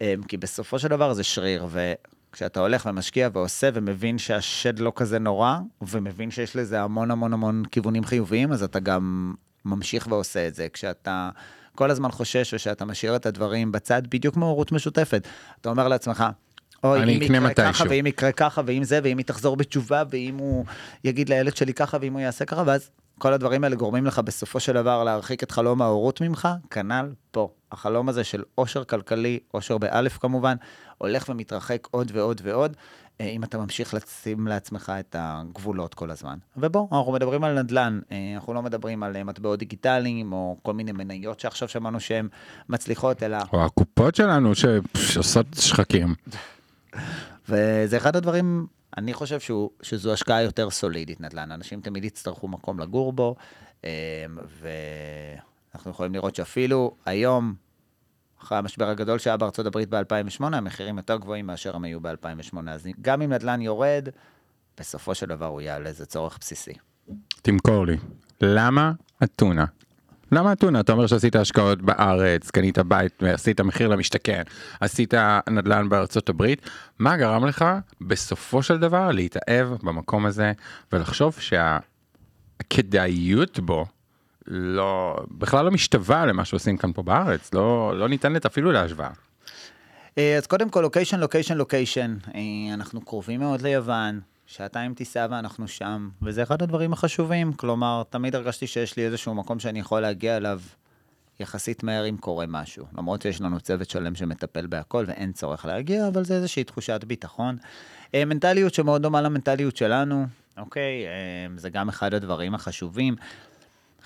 אמ, 0.01 0.23
כי 0.27 0.37
בסופו 0.37 0.79
של 0.79 0.87
דבר 0.87 1.13
זה 1.13 1.23
שריר, 1.23 1.65
וכשאתה 2.29 2.59
הולך 2.59 2.85
ומשקיע 2.89 3.29
ועושה 3.33 3.69
ומבין 3.73 4.17
שהשד 4.17 4.79
לא 4.79 4.91
כזה 4.95 5.19
נורא, 5.19 5.57
ומבין 5.81 6.31
שיש 6.31 6.55
לזה 6.55 6.81
המון 6.81 7.11
המון 7.11 7.33
המון 7.33 7.63
כיוונים 7.71 8.03
חיוביים, 8.03 8.51
אז 8.51 8.63
אתה 8.63 8.79
גם 8.79 9.33
ממשיך 9.65 10.07
ועושה 10.09 10.47
את 10.47 10.55
זה. 10.55 10.67
כשאתה 10.73 11.29
כל 11.75 11.91
הזמן 11.91 12.11
חושש 12.11 12.53
ושאתה 12.53 12.85
משאיר 12.85 13.15
את 13.15 13.25
הדברים 13.25 13.71
בצד, 13.71 14.01
בדיוק 14.09 14.33
כמו 14.35 14.45
הורות 14.45 14.71
משותפת. 14.71 15.27
אתה 15.61 15.69
אומר 15.69 15.87
לעצמך, 15.87 16.23
אוי, 16.83 17.03
אם 17.03 17.09
יקרה 17.09 17.53
ככה, 17.53 17.63
מתישהו." 17.63 17.89
ואם 17.89 18.07
יקרה 18.07 18.31
ככה, 18.31 18.61
ואם 18.65 18.83
זה, 18.83 18.99
ואם 19.03 19.17
היא 19.17 19.25
תחזור 19.25 19.57
בתשובה, 19.57 20.03
ואם 20.09 20.37
הוא 20.37 20.65
יגיד 21.03 21.29
לילד 21.29 21.55
שלי 21.55 21.73
ככה, 21.73 21.97
ואם 22.01 22.13
הוא 22.13 22.21
יעשה 22.21 22.45
ככה, 22.45 22.63
ואז 22.65 22.89
כל 23.19 23.33
הדברים 23.33 23.63
האלה 23.63 23.75
גורמים 23.75 24.05
לך 24.05 24.19
בסופו 24.19 24.59
של 24.59 24.73
דבר 24.73 25.03
להרחיק 25.03 25.43
את 25.43 25.51
חלום 25.51 25.81
ההורות 25.81 26.21
ממך, 26.21 26.47
כנ"ל 26.69 27.13
פה. 27.31 27.49
החלום 27.71 28.09
הזה 28.09 28.23
של 28.23 28.43
עושר 28.55 28.83
כלכלי, 28.83 29.39
עושר 29.51 29.77
באלף 29.77 30.17
כמובן, 30.17 30.55
הולך 30.97 31.29
ומתרחק 31.29 31.87
עוד 31.91 32.11
ועוד 32.13 32.41
ועוד, 32.43 32.75
אה, 33.21 33.25
אם 33.25 33.43
אתה 33.43 33.57
ממשיך 33.57 33.93
לשים 33.93 34.47
לעצמך 34.47 34.91
את 34.99 35.15
הגבולות 35.19 35.93
כל 35.93 36.11
הזמן. 36.11 36.37
ובוא, 36.57 36.87
אנחנו 36.91 37.11
מדברים 37.11 37.43
על 37.43 37.61
נדל"ן, 37.61 37.99
אה, 38.11 38.31
אנחנו 38.35 38.53
לא 38.53 38.61
מדברים 38.61 39.03
על 39.03 39.15
אה, 39.15 39.23
מטבעות 39.23 39.59
דיגיטליים, 39.59 40.33
או 40.33 40.57
כל 40.63 40.73
מיני 40.73 40.91
מניות 40.91 41.39
שעכשיו 41.39 41.67
שמענו 41.67 41.99
שהן 41.99 42.27
מצליחות, 42.69 43.23
אלא... 43.23 43.37
או 43.53 43.65
הקופות 43.65 44.15
שלנו 44.15 44.51
שעושות 44.95 45.45
שחקים. 45.55 46.15
וזה 47.49 47.97
אחד 47.97 48.15
הדברים, 48.15 48.67
אני 48.97 49.13
חושב 49.13 49.39
שהוא, 49.39 49.69
שזו 49.81 50.13
השקעה 50.13 50.41
יותר 50.41 50.69
סולידית, 50.69 51.21
נדל"ן. 51.21 51.51
אנשים 51.51 51.81
תמיד 51.81 52.05
יצטרכו 52.05 52.47
מקום 52.47 52.79
לגור 52.79 53.13
בו, 53.13 53.35
אה, 53.85 53.89
ואנחנו 55.79 55.91
יכולים 55.91 56.13
לראות 56.13 56.35
שאפילו 56.35 56.95
היום, 57.05 57.53
אחרי 58.43 58.57
המשבר 58.57 58.89
הגדול 58.89 59.19
שהיה 59.19 59.37
בארצות 59.37 59.65
הברית 59.65 59.89
ב-2008, 59.89 60.43
המחירים 60.43 60.97
יותר 60.97 61.17
גבוהים 61.17 61.47
מאשר 61.47 61.75
הם 61.75 61.83
היו 61.83 61.99
ב-2008. 61.99 62.57
אז 62.69 62.87
גם 63.01 63.21
אם 63.21 63.33
נדל"ן 63.33 63.61
יורד, 63.61 64.09
בסופו 64.79 65.15
של 65.15 65.25
דבר 65.25 65.45
הוא 65.45 65.61
יעלה, 65.61 65.93
זה 65.93 66.05
צורך 66.05 66.37
בסיסי. 66.39 66.73
תמכור 67.41 67.85
לי. 67.85 67.97
למה 68.41 68.91
אתונה? 69.23 69.65
למה 70.31 70.53
אתונה? 70.53 70.79
אתה 70.79 70.91
אומר 70.91 71.07
שעשית 71.07 71.35
השקעות 71.35 71.81
בארץ, 71.81 72.51
קנית 72.51 72.77
בית, 72.79 73.23
עשית 73.23 73.61
מחיר 73.61 73.87
למשתכן, 73.87 74.43
עשית 74.79 75.13
נדל"ן 75.49 75.89
בארצות 75.89 76.29
הברית, 76.29 76.69
מה 76.99 77.17
גרם 77.17 77.45
לך 77.45 77.65
בסופו 78.01 78.63
של 78.63 78.77
דבר 78.77 79.11
להתאהב 79.11 79.67
במקום 79.83 80.25
הזה 80.25 80.51
ולחשוב 80.91 81.37
שהכדאיות 82.59 83.59
בו 83.59 83.85
לא, 84.49 85.17
בכלל 85.31 85.65
לא 85.65 85.71
משתווה 85.71 86.25
למה 86.25 86.45
שעושים 86.45 86.77
כאן 86.77 86.93
פה 86.93 87.03
בארץ, 87.03 87.53
לא, 87.53 87.93
לא 87.99 88.09
ניתנת 88.09 88.45
אפילו 88.45 88.71
להשוואה. 88.71 89.09
אה, 90.17 90.37
אז 90.37 90.47
קודם 90.47 90.69
כל, 90.69 90.81
לוקיישן, 90.81 91.19
לוקיישן, 91.19 91.57
לוקיישן. 91.57 92.17
אה, 92.35 92.73
אנחנו 92.73 93.01
קרובים 93.01 93.39
מאוד 93.39 93.61
ליוון, 93.61 94.19
שעתיים 94.45 94.93
טיסה 94.93 95.25
ואנחנו 95.29 95.67
שם, 95.67 96.09
וזה 96.21 96.43
אחד 96.43 96.61
הדברים 96.61 96.93
החשובים. 96.93 97.53
כלומר, 97.53 98.03
תמיד 98.09 98.35
הרגשתי 98.35 98.67
שיש 98.67 98.97
לי 98.97 99.05
איזשהו 99.05 99.35
מקום 99.35 99.59
שאני 99.59 99.79
יכול 99.79 100.01
להגיע 100.01 100.37
אליו 100.37 100.59
יחסית 101.39 101.83
מהר 101.83 102.09
אם 102.09 102.17
קורה 102.17 102.45
משהו. 102.47 102.85
למרות 102.97 103.21
שיש 103.21 103.41
לנו 103.41 103.59
צוות 103.59 103.89
שלם 103.89 104.15
שמטפל 104.15 104.67
בהכל 104.67 105.05
ואין 105.07 105.31
צורך 105.31 105.65
להגיע, 105.65 106.07
אבל 106.07 106.25
זה 106.25 106.33
איזושהי 106.33 106.63
תחושת 106.63 107.03
ביטחון. 107.03 107.57
אה, 108.15 108.25
מנטליות 108.25 108.73
שמאוד 108.73 109.01
דומה 109.01 109.21
למנטליות 109.21 109.77
שלנו. 109.77 110.25
אוקיי? 110.57 111.05
אמ, 111.05 111.57
זה 111.57 111.69
גם 111.69 111.89
אחד 111.89 112.13
הדברים 112.13 112.55
החשובים. 112.55 113.15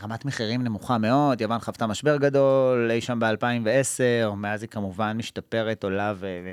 רמת 0.02 0.26
מחירים 0.26 0.64
נמוכה 0.64 0.98
מאוד, 0.98 1.42
יוון 1.42 1.60
חוותה 1.60 1.88
משבר 1.88 2.18
גדול, 2.18 2.92
אי 2.92 3.02
שם 3.02 3.20
ב-2010, 3.20 4.36
מאז 4.36 4.62
היא 4.64 4.70
כמובן 4.70 5.18
משתפרת, 5.18 5.84
עולה 5.84 6.14
ו... 6.16 6.52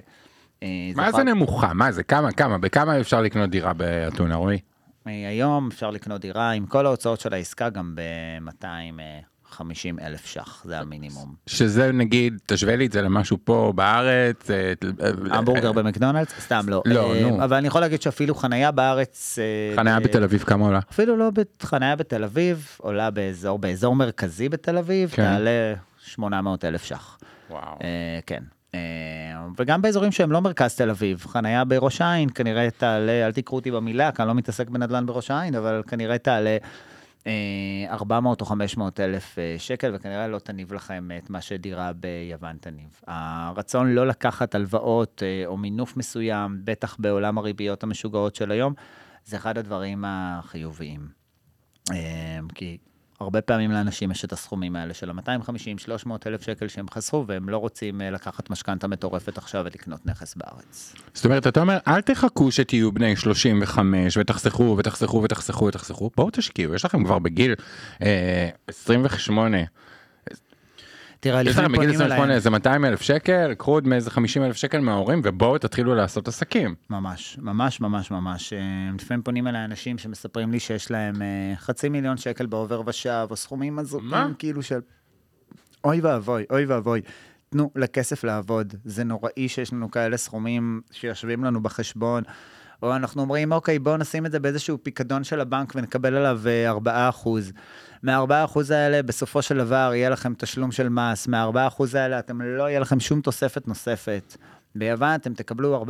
אה, 0.63 0.69
מה 0.95 1.13
זה 1.13 1.25
נמוכה? 1.25 1.73
מה 1.75 1.93
זה? 1.93 2.03
כמה? 2.03 2.33
כמה? 2.33 2.59
בכמה 2.59 3.01
אפשר 3.01 3.21
לקנות 3.21 3.51
דירה 3.51 3.73
באתונה, 3.73 4.35
רועי? 4.35 4.59
אה, 5.07 5.29
היום 5.29 5.69
אפשר 5.73 5.91
לקנות 5.91 6.21
דירה 6.21 6.51
עם 6.51 6.67
כל 6.67 6.87
ההוצאות 6.87 7.21
של 7.21 7.35
העסקה 7.35 7.69
גם 7.69 7.95
ב-250 9.59 10.03
אלף 10.03 10.27
ש"ח, 10.27 10.65
זה 10.65 10.79
המינימום. 10.79 11.35
שזה 11.47 11.93
נגיד, 11.93 12.39
תשווה 12.47 12.77
לי 12.77 12.87
את 12.87 12.93
זה 12.93 13.03
למשהו 13.03 13.39
פה 13.45 13.73
בארץ. 13.77 14.51
אה, 14.51 14.73
אה, 15.03 15.11
המבורגר 15.39 15.73
במקדונלדס? 15.73 16.33
סתם 16.41 16.65
לא. 16.69 16.83
לא, 16.87 17.15
אה, 17.15 17.23
נו. 17.23 17.45
אבל 17.45 17.57
אני 17.57 17.67
יכול 17.67 17.81
להגיד 17.81 18.03
שאפילו 18.03 18.35
חנייה 18.35 18.71
בארץ... 18.71 19.39
אה, 19.39 19.77
חניה 19.77 19.95
אה, 19.95 20.01
בתל 20.01 20.25
אביב 20.25 20.43
כמה 20.43 20.65
עולה? 20.65 20.81
אפילו 20.91 21.17
לא 21.17 21.31
בחנייה 21.63 21.97
בתל 21.97 22.25
אביב, 22.25 22.77
עולה 22.79 23.11
באזור, 23.11 23.59
באזור 23.59 23.97
מרכזי 23.97 24.49
בתל 24.49 24.79
אביב, 24.79 25.11
כן. 25.11 25.23
תעלה 25.23 25.75
800 25.99 26.65
אלף 26.65 26.85
ש"ח. 26.85 27.19
וואו. 27.51 27.79
אה, 27.83 28.19
כן. 28.27 28.43
אה, 28.75 28.81
וגם 29.57 29.83
באזורים 29.83 30.13
שהם 30.13 30.33
לא 30.33 30.41
מרכז 30.41 30.75
תל 30.75 30.91
אביב, 30.91 31.25
חנייה 31.29 31.65
בראש 31.65 32.01
העין 32.01 32.29
כנראה 32.35 32.71
תעלה, 32.71 33.27
אל 33.27 33.33
תקחו 33.33 33.57
אותי 33.57 33.71
במילה, 33.71 34.13
כי 34.13 34.23
אני 34.23 34.29
לא 34.29 34.35
מתעסק 34.35 34.69
בנדל"ן 34.69 35.07
בראש 35.07 35.31
העין, 35.31 35.55
אבל 35.55 35.83
כנראה 35.89 36.19
תעלה 36.19 36.51
אה, 36.51 36.57
400 37.89 38.41
או 38.41 38.47
500 38.47 39.01
אלף 39.01 39.39
אה, 39.39 39.55
שקל, 39.59 39.93
וכנראה 39.95 40.29
לא 40.29 40.39
תניב 40.39 40.73
לכם 40.73 41.09
את 41.19 41.31
מה 41.31 41.41
שדירה 41.41 41.93
ביוון 41.93 42.57
תניב. 42.61 43.01
הרצון 43.07 43.95
לא 43.95 44.07
לקחת 44.07 44.55
הלוואות 44.55 45.23
אה, 45.27 45.47
או 45.47 45.57
מינוף 45.57 45.97
מסוים, 45.97 46.61
בטח 46.65 46.97
בעולם 46.99 47.39
הריביות 47.39 47.83
המשוגעות 47.83 48.35
של 48.35 48.51
היום, 48.51 48.75
זה 49.25 49.37
אחד 49.37 49.59
הדברים 49.59 50.05
החיוביים. 50.07 51.09
אה, 51.93 52.39
כי 52.55 52.79
הרבה 53.21 53.41
פעמים 53.41 53.71
לאנשים 53.71 54.11
יש 54.11 54.25
את 54.25 54.33
הסכומים 54.33 54.77
האלה 54.77 54.95
של 54.95 55.11
ה-250-300 55.11 56.11
אלף 56.27 56.43
שקל 56.43 56.69
שהם 56.69 56.87
חסכו, 56.91 57.25
והם 57.27 57.49
לא 57.49 57.57
רוצים 57.57 58.01
אה, 58.01 58.11
לקחת 58.11 58.51
משכנתה 58.51 58.89
מטורפת 58.89 59.39
עכשיו 59.39 59.63
ולקנות 59.65 60.07
נכס 60.07 60.35
בארץ. 60.35 60.95
זאת 61.15 61.25
אומרת, 61.25 61.47
אתה 61.47 61.61
אומר, 61.61 61.79
אל 61.89 62.01
תחכו 62.01 62.53
שתהיו 62.53 62.93
בני 62.93 63.17
35 63.17 64.17
ותחסכו 64.17 64.77
ותחסכו 64.79 65.23
ותחסכו 65.23 65.65
ותחסכו, 65.65 66.11
בואו 66.17 66.31
תשקיעו, 66.33 66.75
יש 66.75 66.85
לכם 66.85 67.05
כבר 67.05 67.19
בגיל 67.19 67.55
אה, 68.03 68.49
28, 68.67 69.59
תראה, 71.21 71.43
בגיל 71.43 71.53
פונים 71.53 71.91
28 71.91 72.25
אליי, 72.25 72.35
איזה 72.35 72.51
200 72.51 72.85
אלף 72.85 73.03
שקל, 73.03 73.55
קחו 73.55 73.73
עוד 73.73 73.87
מאיזה 73.87 74.11
50 74.11 74.43
אלף 74.43 74.57
שקל 74.57 74.81
מההורים 74.81 75.21
ובואו 75.25 75.59
תתחילו 75.59 75.95
לעשות 75.95 76.29
עסקים. 76.29 76.75
ממש, 76.91 77.39
ממש, 77.43 77.81
ממש, 77.81 78.11
ממש. 78.11 78.53
אה, 78.53 78.59
לפעמים 78.99 79.23
פונים 79.23 79.47
אליי 79.47 79.65
אנשים 79.65 79.99
שמספרים 79.99 80.53
לי 80.53 80.61
שיש 80.61 80.91
להם 80.91 81.23
אה, 81.23 81.53
חצי 81.57 81.89
מיליון 81.89 82.17
שקל 82.17 82.47
בעובר 82.47 82.83
ושב, 82.87 83.27
או 83.31 83.37
סכומים 83.37 83.77
מה? 83.77 83.83
הזויים, 83.83 84.35
כאילו 84.39 84.63
של... 84.63 84.81
אוי 85.85 86.01
ואבוי, 86.01 86.45
אוי 86.51 86.65
ואבוי. 86.65 87.01
תנו 87.49 87.71
לכסף 87.77 88.25
לעבוד. 88.25 88.75
זה 88.85 89.05
נוראי 89.05 89.49
שיש 89.49 89.73
לנו 89.73 89.91
כאלה 89.91 90.17
סכומים 90.17 90.81
שיושבים 90.91 91.45
לנו 91.45 91.63
בחשבון. 91.63 92.23
או 92.83 92.97
אנחנו 92.97 93.23
אומרים, 93.23 93.53
אוקיי, 93.53 93.79
בואו 93.79 93.97
נשים 93.97 94.27
את 94.27 94.33
זה 94.33 94.41
באיזשהו 94.41 94.79
פיקדון 94.83 95.25
של 95.25 95.41
הבנק 95.41 95.73
ונקבל 95.75 96.15
עליו 96.15 96.41
אה, 96.47 97.11
4%. 97.13 97.29
מה-4% 98.03 98.59
האלה, 98.75 99.03
בסופו 99.03 99.43
של 99.43 99.59
דבר, 99.59 99.91
יהיה 99.95 100.11
לכם 100.11 100.35
תשלום 100.35 100.73
של 100.73 100.89
מס. 100.89 101.29
מה-4% 101.29 101.83
האלה, 101.95 102.19
אתם 102.19 102.41
לא 102.43 102.69
יהיה 102.69 102.81
לכם 102.81 103.01
שום 103.01 103.21
תוספת 103.21 103.69
נוספת. 103.69 104.37
ביוון 104.75 105.15
אתם 105.15 105.35
תקבלו 105.35 105.85
4-5% 105.85 105.89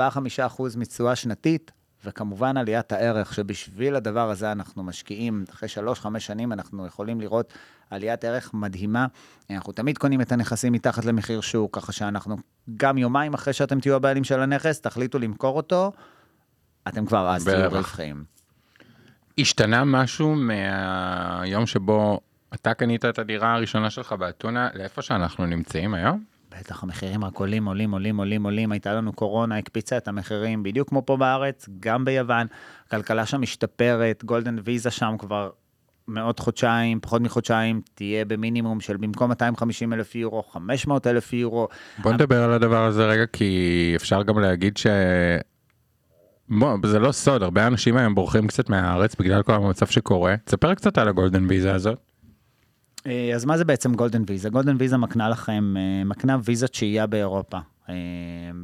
מתשואה 0.77 1.17
שנתית, 1.17 1.71
וכמובן 2.05 2.57
עליית 2.57 2.93
הערך, 2.93 3.35
שבשביל 3.35 3.97
הדבר 3.97 4.31
הזה 4.31 4.53
אנחנו 4.53 4.83
משקיעים. 4.83 5.45
אחרי 5.51 5.69
3-5 6.05 6.19
שנים 6.19 6.53
אנחנו 6.53 6.87
יכולים 6.87 7.21
לראות 7.21 7.53
עליית 7.91 8.25
ערך 8.25 8.55
מדהימה. 8.55 9.07
אנחנו 9.51 9.73
תמיד 9.73 9.99
קונים 9.99 10.21
את 10.21 10.33
הנכסים 10.33 10.73
מתחת 10.73 11.05
למחיר 11.05 11.41
שוק, 11.41 11.77
ככה 11.77 11.93
שאנחנו 11.93 12.37
גם 12.77 12.99
יומיים 12.99 13.35
אחרי 13.35 13.53
שאתם 13.53 13.81
תהיו 13.81 13.97
הבעלים 13.97 14.25
של 14.25 14.41
הנכס, 14.41 14.81
תחליטו 14.81 15.19
למכור 15.19 15.57
אותו, 15.57 15.93
אתם 16.89 17.07
כבר 17.07 17.29
אז 17.29 17.45
תהיו 17.45 17.57
בערך. 17.57 17.73
רווחיים. 17.73 18.25
השתנה 19.39 19.85
משהו 19.85 20.35
מהיום 20.35 21.67
שבו 21.67 22.21
אתה 22.55 22.75
קנית 22.75 23.05
את 23.05 23.19
הדירה 23.19 23.55
הראשונה 23.55 23.91
שלך 23.91 24.13
באתונה 24.13 24.69
לאיפה 24.75 25.03
שאנחנו 25.03 25.47
נמצאים 25.47 25.95
היום? 25.95 26.25
בטח, 26.59 26.83
המחירים 26.83 27.25
רק 27.25 27.37
עולים, 27.37 27.65
עולים, 27.65 27.91
עולים, 27.91 28.17
עולים, 28.17 28.45
עולים. 28.45 28.73
הייתה 28.73 28.95
לנו 28.95 29.13
קורונה, 29.13 29.59
הקפיצה 29.59 29.97
את 29.97 30.09
המחירים, 30.09 30.63
בדיוק 30.63 30.89
כמו 30.89 31.07
פה 31.07 31.17
בארץ, 31.17 31.69
גם 31.81 32.05
ביוון. 32.05 32.47
הכלכלה 32.87 33.27
שם 33.27 33.41
משתפרת, 33.41 34.25
גולדן 34.25 34.57
ויזה 34.65 34.91
שם 34.91 35.15
כבר 35.19 35.51
מאות 36.09 36.39
חודשיים, 36.39 37.01
פחות 37.01 37.23
מחודשיים, 37.23 37.81
תהיה 37.95 38.25
במינימום 38.25 38.81
של 38.81 38.97
במקום 38.97 39.29
250 39.29 39.93
אלף 39.93 40.15
יורו, 40.15 40.43
500 40.43 41.07
אלף 41.07 41.33
יורו. 41.33 41.69
בוא 41.99 42.13
נדבר 42.13 42.43
על 42.43 42.53
הדבר 42.53 42.85
הזה 42.85 43.07
רגע 43.07 43.27
כי 43.27 43.93
אפשר 43.97 44.23
גם 44.23 44.39
להגיד 44.39 44.77
ש... 44.77 44.87
בוא, 46.51 46.77
זה 46.87 46.99
לא 46.99 47.13
סוד, 47.13 47.43
הרבה 47.43 47.67
אנשים 47.67 47.97
היום 47.97 48.15
בורחים 48.15 48.47
קצת 48.47 48.71
מהארץ 48.71 49.15
בגלל 49.15 49.43
כל 49.43 49.53
המצב 49.53 49.87
שקורה. 49.87 50.35
תספר 50.45 50.75
קצת 50.75 50.99
על 50.99 51.09
ה 51.09 51.14
golden 51.14 51.47
visa 51.49 51.75
הזאת. 51.75 51.99
אה, 53.07 53.33
אז 53.35 53.45
מה 53.45 53.59
זה 53.59 53.65
בעצם 53.65 53.95
golden 53.95 54.23
visa? 54.27 54.51
golden 54.51 54.77
visa 54.79 54.97
מקנה 54.97 55.29
לכם, 55.29 55.75
אה, 55.77 56.05
מקנה 56.05 56.37
ויזת 56.45 56.75
שהייה 56.75 57.07
באירופה. 57.07 57.59
אה, 57.89 57.95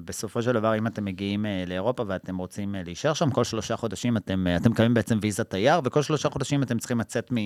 בסופו 0.04 0.42
של 0.42 0.52
דבר, 0.52 0.78
אם 0.78 0.86
אתם 0.86 1.04
מגיעים 1.04 1.46
לאירופה 1.66 2.04
ואתם 2.06 2.36
רוצים 2.36 2.74
להישאר 2.84 3.14
שם, 3.14 3.30
כל 3.30 3.44
שלושה 3.44 3.76
חודשים 3.76 4.16
אתם, 4.16 4.46
אתם 4.56 4.70
מקבלים 4.70 4.94
בעצם 4.94 5.18
ויזת 5.22 5.50
תייר, 5.50 5.80
וכל 5.84 6.02
שלושה 6.02 6.30
חודשים 6.30 6.62
אתם 6.62 6.78
צריכים 6.78 7.00
לצאת 7.00 7.32
מ... 7.32 7.36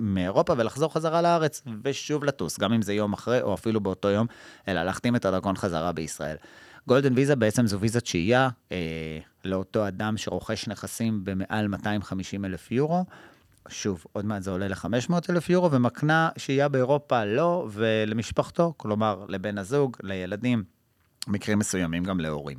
מאירופה 0.00 0.54
ולחזור 0.56 0.92
חזרה 0.92 1.22
לארץ, 1.22 1.62
ושוב 1.84 2.24
לטוס, 2.24 2.58
גם 2.58 2.72
אם 2.72 2.82
זה 2.82 2.94
יום 2.94 3.12
אחרי 3.12 3.42
או 3.42 3.54
אפילו 3.54 3.80
באותו 3.80 4.08
יום, 4.08 4.26
אלא 4.68 4.82
להחתים 4.82 5.16
את 5.16 5.24
הדרכון 5.24 5.56
חזרה 5.56 5.92
בישראל. 5.92 6.36
גולדן 6.88 7.12
ויזה 7.14 7.36
בעצם 7.36 7.66
זו 7.66 7.80
ויזת 7.80 8.06
שהייה 8.06 8.48
אה, 8.72 9.18
לאותו 9.44 9.88
אדם 9.88 10.16
שרוכש 10.16 10.68
נכסים 10.68 11.24
במעל 11.24 11.68
250 11.68 12.44
אלף 12.44 12.70
יורו. 12.72 13.04
שוב, 13.68 14.04
עוד 14.12 14.24
מעט 14.24 14.42
זה 14.42 14.50
עולה 14.50 14.68
ל-500 14.68 15.14
אלף 15.30 15.50
יורו, 15.50 15.72
ומקנה 15.72 16.28
שהייה 16.36 16.68
באירופה 16.68 17.24
לו 17.24 17.68
ולמשפחתו, 17.72 18.74
כלומר 18.76 19.24
לבן 19.28 19.58
הזוג, 19.58 19.96
לילדים, 20.02 20.64
מקרים 21.28 21.58
מסוימים 21.58 22.04
גם 22.04 22.20
להורים. 22.20 22.58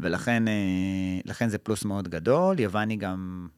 ולכן 0.00 0.48
אה, 0.48 0.52
לכן 1.24 1.48
זה 1.48 1.58
פלוס 1.58 1.84
מאוד 1.84 2.08
גדול. 2.08 2.60
יוון 2.60 2.88
היא 2.88 2.98
גם 2.98 3.48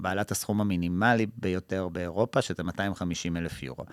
בעלת 0.00 0.30
הסכום 0.30 0.60
המינימלי 0.60 1.26
ביותר 1.36 1.88
באירופה, 1.88 2.42
שזה 2.42 2.62
250 2.62 3.36
אלף 3.36 3.62
יורו. 3.62 3.84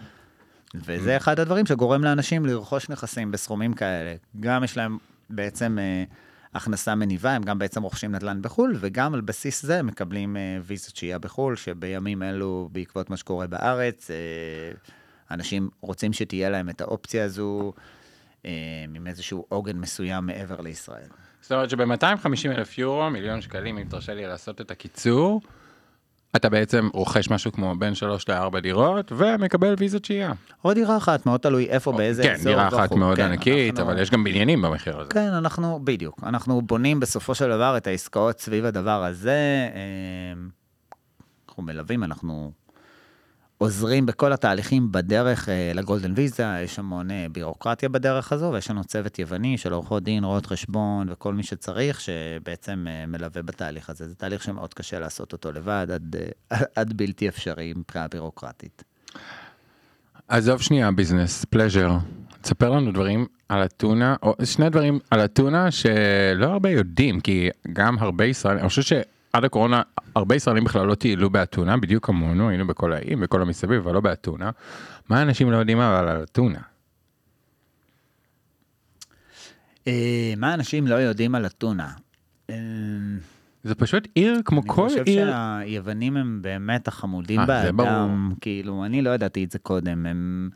וזה 0.75 1.17
אחד 1.17 1.39
הדברים 1.39 1.65
שגורם 1.65 2.03
לאנשים 2.03 2.45
לרכוש 2.45 2.89
נכסים 2.89 3.31
בסכומים 3.31 3.73
כאלה. 3.73 4.15
גם 4.39 4.63
יש 4.63 4.77
להם 4.77 4.97
בעצם 5.29 5.77
אה, 5.79 6.03
הכנסה 6.53 6.95
מניבה, 6.95 7.31
הם 7.31 7.43
גם 7.43 7.59
בעצם 7.59 7.83
רוכשים 7.83 8.11
נדל"ן 8.15 8.41
בחו"ל, 8.41 8.75
וגם 8.79 9.13
על 9.13 9.21
בסיס 9.21 9.65
זה 9.65 9.83
מקבלים 9.83 10.37
אה, 10.37 10.57
ויזות 10.63 10.95
שהייה 10.95 11.19
בחו"ל, 11.19 11.55
שבימים 11.55 12.23
אלו, 12.23 12.69
בעקבות 12.71 13.09
מה 13.09 13.17
שקורה 13.17 13.47
בארץ, 13.47 14.11
אה, 14.11 14.15
אנשים 15.31 15.69
רוצים 15.81 16.13
שתהיה 16.13 16.49
להם 16.49 16.69
את 16.69 16.81
האופציה 16.81 17.25
הזו 17.25 17.73
עם 18.95 19.07
איזשהו 19.07 19.45
עוגן 19.49 19.77
מסוים 19.77 20.25
מעבר 20.25 20.61
לישראל. 20.61 21.07
זאת 21.41 21.51
אומרת 21.51 21.69
שב-250 21.69 22.51
אלף 22.51 22.77
יורו, 22.77 23.09
מיליון 23.09 23.41
שקלים, 23.41 23.77
אם 23.77 23.83
תרשה 23.89 24.13
לי 24.13 24.27
לעשות 24.27 24.61
את 24.61 24.71
הקיצור, 24.71 25.41
אתה 26.35 26.49
בעצם 26.49 26.89
רוכש 26.93 27.29
משהו 27.29 27.51
כמו 27.51 27.75
בין 27.75 27.95
3 27.95 28.29
ל-4 28.29 28.59
דירות 28.59 29.11
ומקבל 29.15 29.75
ויזת 29.77 30.05
שהייה. 30.05 30.31
או 30.65 30.73
דירה 30.73 30.97
אחת, 30.97 31.25
מאוד 31.25 31.39
תלוי 31.39 31.65
איפה, 31.69 31.91
באיזה 31.91 32.23
כן, 32.23 32.33
אזור. 32.33 32.51
דירה 32.53 32.67
אחת 32.67 32.85
וכו'. 32.85 32.97
מאוד 32.97 33.15
כן, 33.17 33.23
ענקית, 33.23 33.79
אנחנו- 33.79 33.91
אבל 33.91 34.01
יש 34.01 34.09
גם 34.11 34.23
בניינים 34.23 34.61
במחיר 34.61 34.99
הזה. 34.99 35.09
כן, 35.09 35.29
אנחנו, 35.33 35.79
בדיוק. 35.83 36.19
אנחנו 36.23 36.61
בונים 36.61 36.99
בסופו 36.99 37.35
של 37.35 37.49
דבר 37.49 37.77
את 37.77 37.87
העסקאות 37.87 38.39
סביב 38.39 38.65
הדבר 38.65 39.03
הזה. 39.03 39.69
אה, 39.75 40.41
אנחנו 41.49 41.63
מלווים, 41.63 42.03
אנחנו 42.03 42.51
עוזרים 43.63 44.05
בכל 44.05 44.33
התהליכים 44.33 44.91
בדרך 44.91 45.49
אה, 45.49 45.71
לגולדן 45.75 46.13
ויזה, 46.15 46.45
יש 46.63 46.79
המון 46.79 47.11
אה, 47.11 47.25
בירוקרטיה 47.31 47.89
בדרך 47.89 48.31
הזו, 48.31 48.51
ויש 48.53 48.69
לנו 48.69 48.83
צוות 48.83 49.19
יווני 49.19 49.57
של 49.57 49.73
עורכות 49.73 50.03
דין, 50.03 50.23
רואות 50.23 50.45
חשבון 50.45 51.07
וכל 51.09 51.33
מי 51.33 51.43
שצריך, 51.43 52.01
שבעצם 52.01 52.85
אה, 52.89 53.05
מלווה 53.05 53.41
בתהליך 53.41 53.89
הזה. 53.89 54.07
זה 54.07 54.15
תהליך 54.15 54.43
שמאוד 54.43 54.73
קשה 54.73 54.99
לעשות 54.99 55.33
אותו 55.33 55.51
לבד, 55.51 55.87
עד, 55.93 56.15
עד 56.75 56.93
בלתי 56.93 57.27
אפשרי 57.27 57.73
מבחינה 57.75 58.07
בירוקרטית. 58.07 58.83
עזוב 60.27 60.61
שנייה 60.61 60.91
ביזנס, 60.91 61.45
פלז'ר. 61.45 61.91
תספר 62.41 62.69
לנו 62.69 62.91
דברים 62.91 63.25
על 63.49 63.65
אתונה, 63.65 64.15
או 64.23 64.35
שני 64.43 64.69
דברים 64.69 64.99
על 65.11 65.25
אתונה 65.25 65.71
שלא 65.71 66.45
הרבה 66.45 66.69
יודעים, 66.69 67.19
כי 67.19 67.49
גם 67.73 67.99
הרבה 67.99 68.25
ישראלים, 68.25 68.59
אני 68.59 68.69
חושב 68.69 68.81
שעד 69.35 69.45
הקורונה 69.45 69.81
הרבה 70.15 70.35
ישראלים 70.35 70.63
בכלל 70.63 70.85
לא 70.85 70.95
טיילו 70.95 71.29
באתונה, 71.29 71.77
בדיוק 71.77 72.05
כמונו, 72.05 72.49
היינו 72.49 72.67
בכל 72.67 72.93
האיים, 72.93 73.19
בכל 73.19 73.41
המסביב, 73.41 73.81
אבל 73.81 73.93
לא 73.93 74.01
באתונה. 74.01 74.51
מה 75.09 75.21
אנשים 75.21 75.51
לא 75.51 75.57
יודעים 75.57 75.79
אבל 75.79 76.07
על 76.07 76.23
אתונה? 76.23 76.59
אה, 79.87 80.33
מה 80.37 80.53
אנשים 80.53 80.87
לא 80.87 80.95
יודעים 80.95 81.35
על 81.35 81.45
אתונה? 81.45 81.91
אה, 82.49 82.55
זה 83.63 83.75
פשוט 83.75 84.07
עיר 84.15 84.41
כמו 84.45 84.61
אני 84.61 84.69
כל 84.69 84.89
חושב 84.89 85.03
עיר. 85.05 85.31
שהיוונים 85.31 86.17
הם 86.17 86.39
באמת 86.41 86.87
החמודים 86.87 87.39
אה. 87.39 87.45
באדם, 87.45 88.33
כאילו, 88.41 88.85
אני 88.85 89.01
לא 89.01 89.09
ידעתי 89.09 89.43
את 89.43 89.51
זה 89.51 89.59
קודם, 89.59 90.05
הם, 90.05 90.49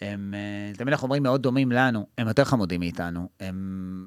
הם, 0.00 0.34
תמיד 0.74 0.88
אנחנו 0.88 1.04
אומרים 1.04 1.22
מאוד 1.22 1.42
דומים 1.42 1.72
לנו, 1.72 2.06
הם 2.18 2.28
יותר 2.28 2.44
חמודים 2.44 2.80
מאיתנו, 2.80 3.28
הם, 3.40 4.06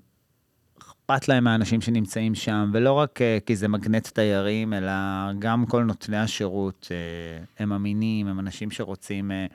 אכפת 1.16 1.28
להם 1.28 1.44
מהאנשים 1.44 1.82
שנמצאים 1.82 2.36
שם, 2.36 2.72
ולא 2.74 2.94
רק 2.94 3.22
אה, 3.22 3.38
כי 3.46 3.56
זה 3.56 3.68
מגנט 3.68 4.08
תיירים, 4.08 4.74
אלא 4.74 4.92
גם 5.40 5.66
כל 5.66 5.84
נותני 5.84 6.18
השירות, 6.18 6.88
אה, 6.92 7.44
הם 7.60 7.74
אמינים, 7.74 8.28
הם 8.28 8.40
אנשים 8.40 8.72
שרוצים 8.72 9.32
אה, 9.32 9.46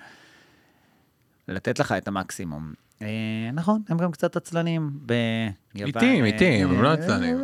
לתת 1.48 1.78
לך 1.78 1.92
את 1.92 2.08
המקסימום. 2.08 2.72
אה, 3.02 3.50
נכון, 3.52 3.82
הם 3.88 3.98
גם 3.98 4.12
קצת 4.12 4.36
עצלנים 4.36 4.90
ביוון. 4.92 5.86
איטיים, 5.86 6.24
אה, 6.24 6.28
איטיים, 6.28 6.70
הם 6.70 6.82
לא 6.82 6.92
עצלנים. 6.92 7.40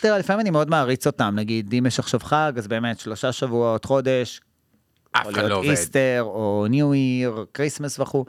תראה, 0.00 0.18
לפעמים 0.18 0.40
אני 0.40 0.50
מאוד 0.50 0.70
מעריץ 0.70 1.06
אותם, 1.06 1.34
נגיד, 1.36 1.74
אם 1.78 1.86
יש 1.86 1.98
עכשיו 1.98 2.20
חג, 2.20 2.52
אז 2.56 2.68
באמת 2.68 2.98
שלושה 2.98 3.32
שבועות, 3.32 3.84
חודש, 3.84 4.40
אף 5.12 5.22
אחד 5.22 5.36
לא 5.36 5.42
להיות 5.42 5.52
עובד. 5.52 5.70
Easter, 5.70 6.22
או 6.22 6.66
New 6.70 6.94
Year, 6.94 7.44
Christmas 7.54 8.00
וכו'. 8.00 8.24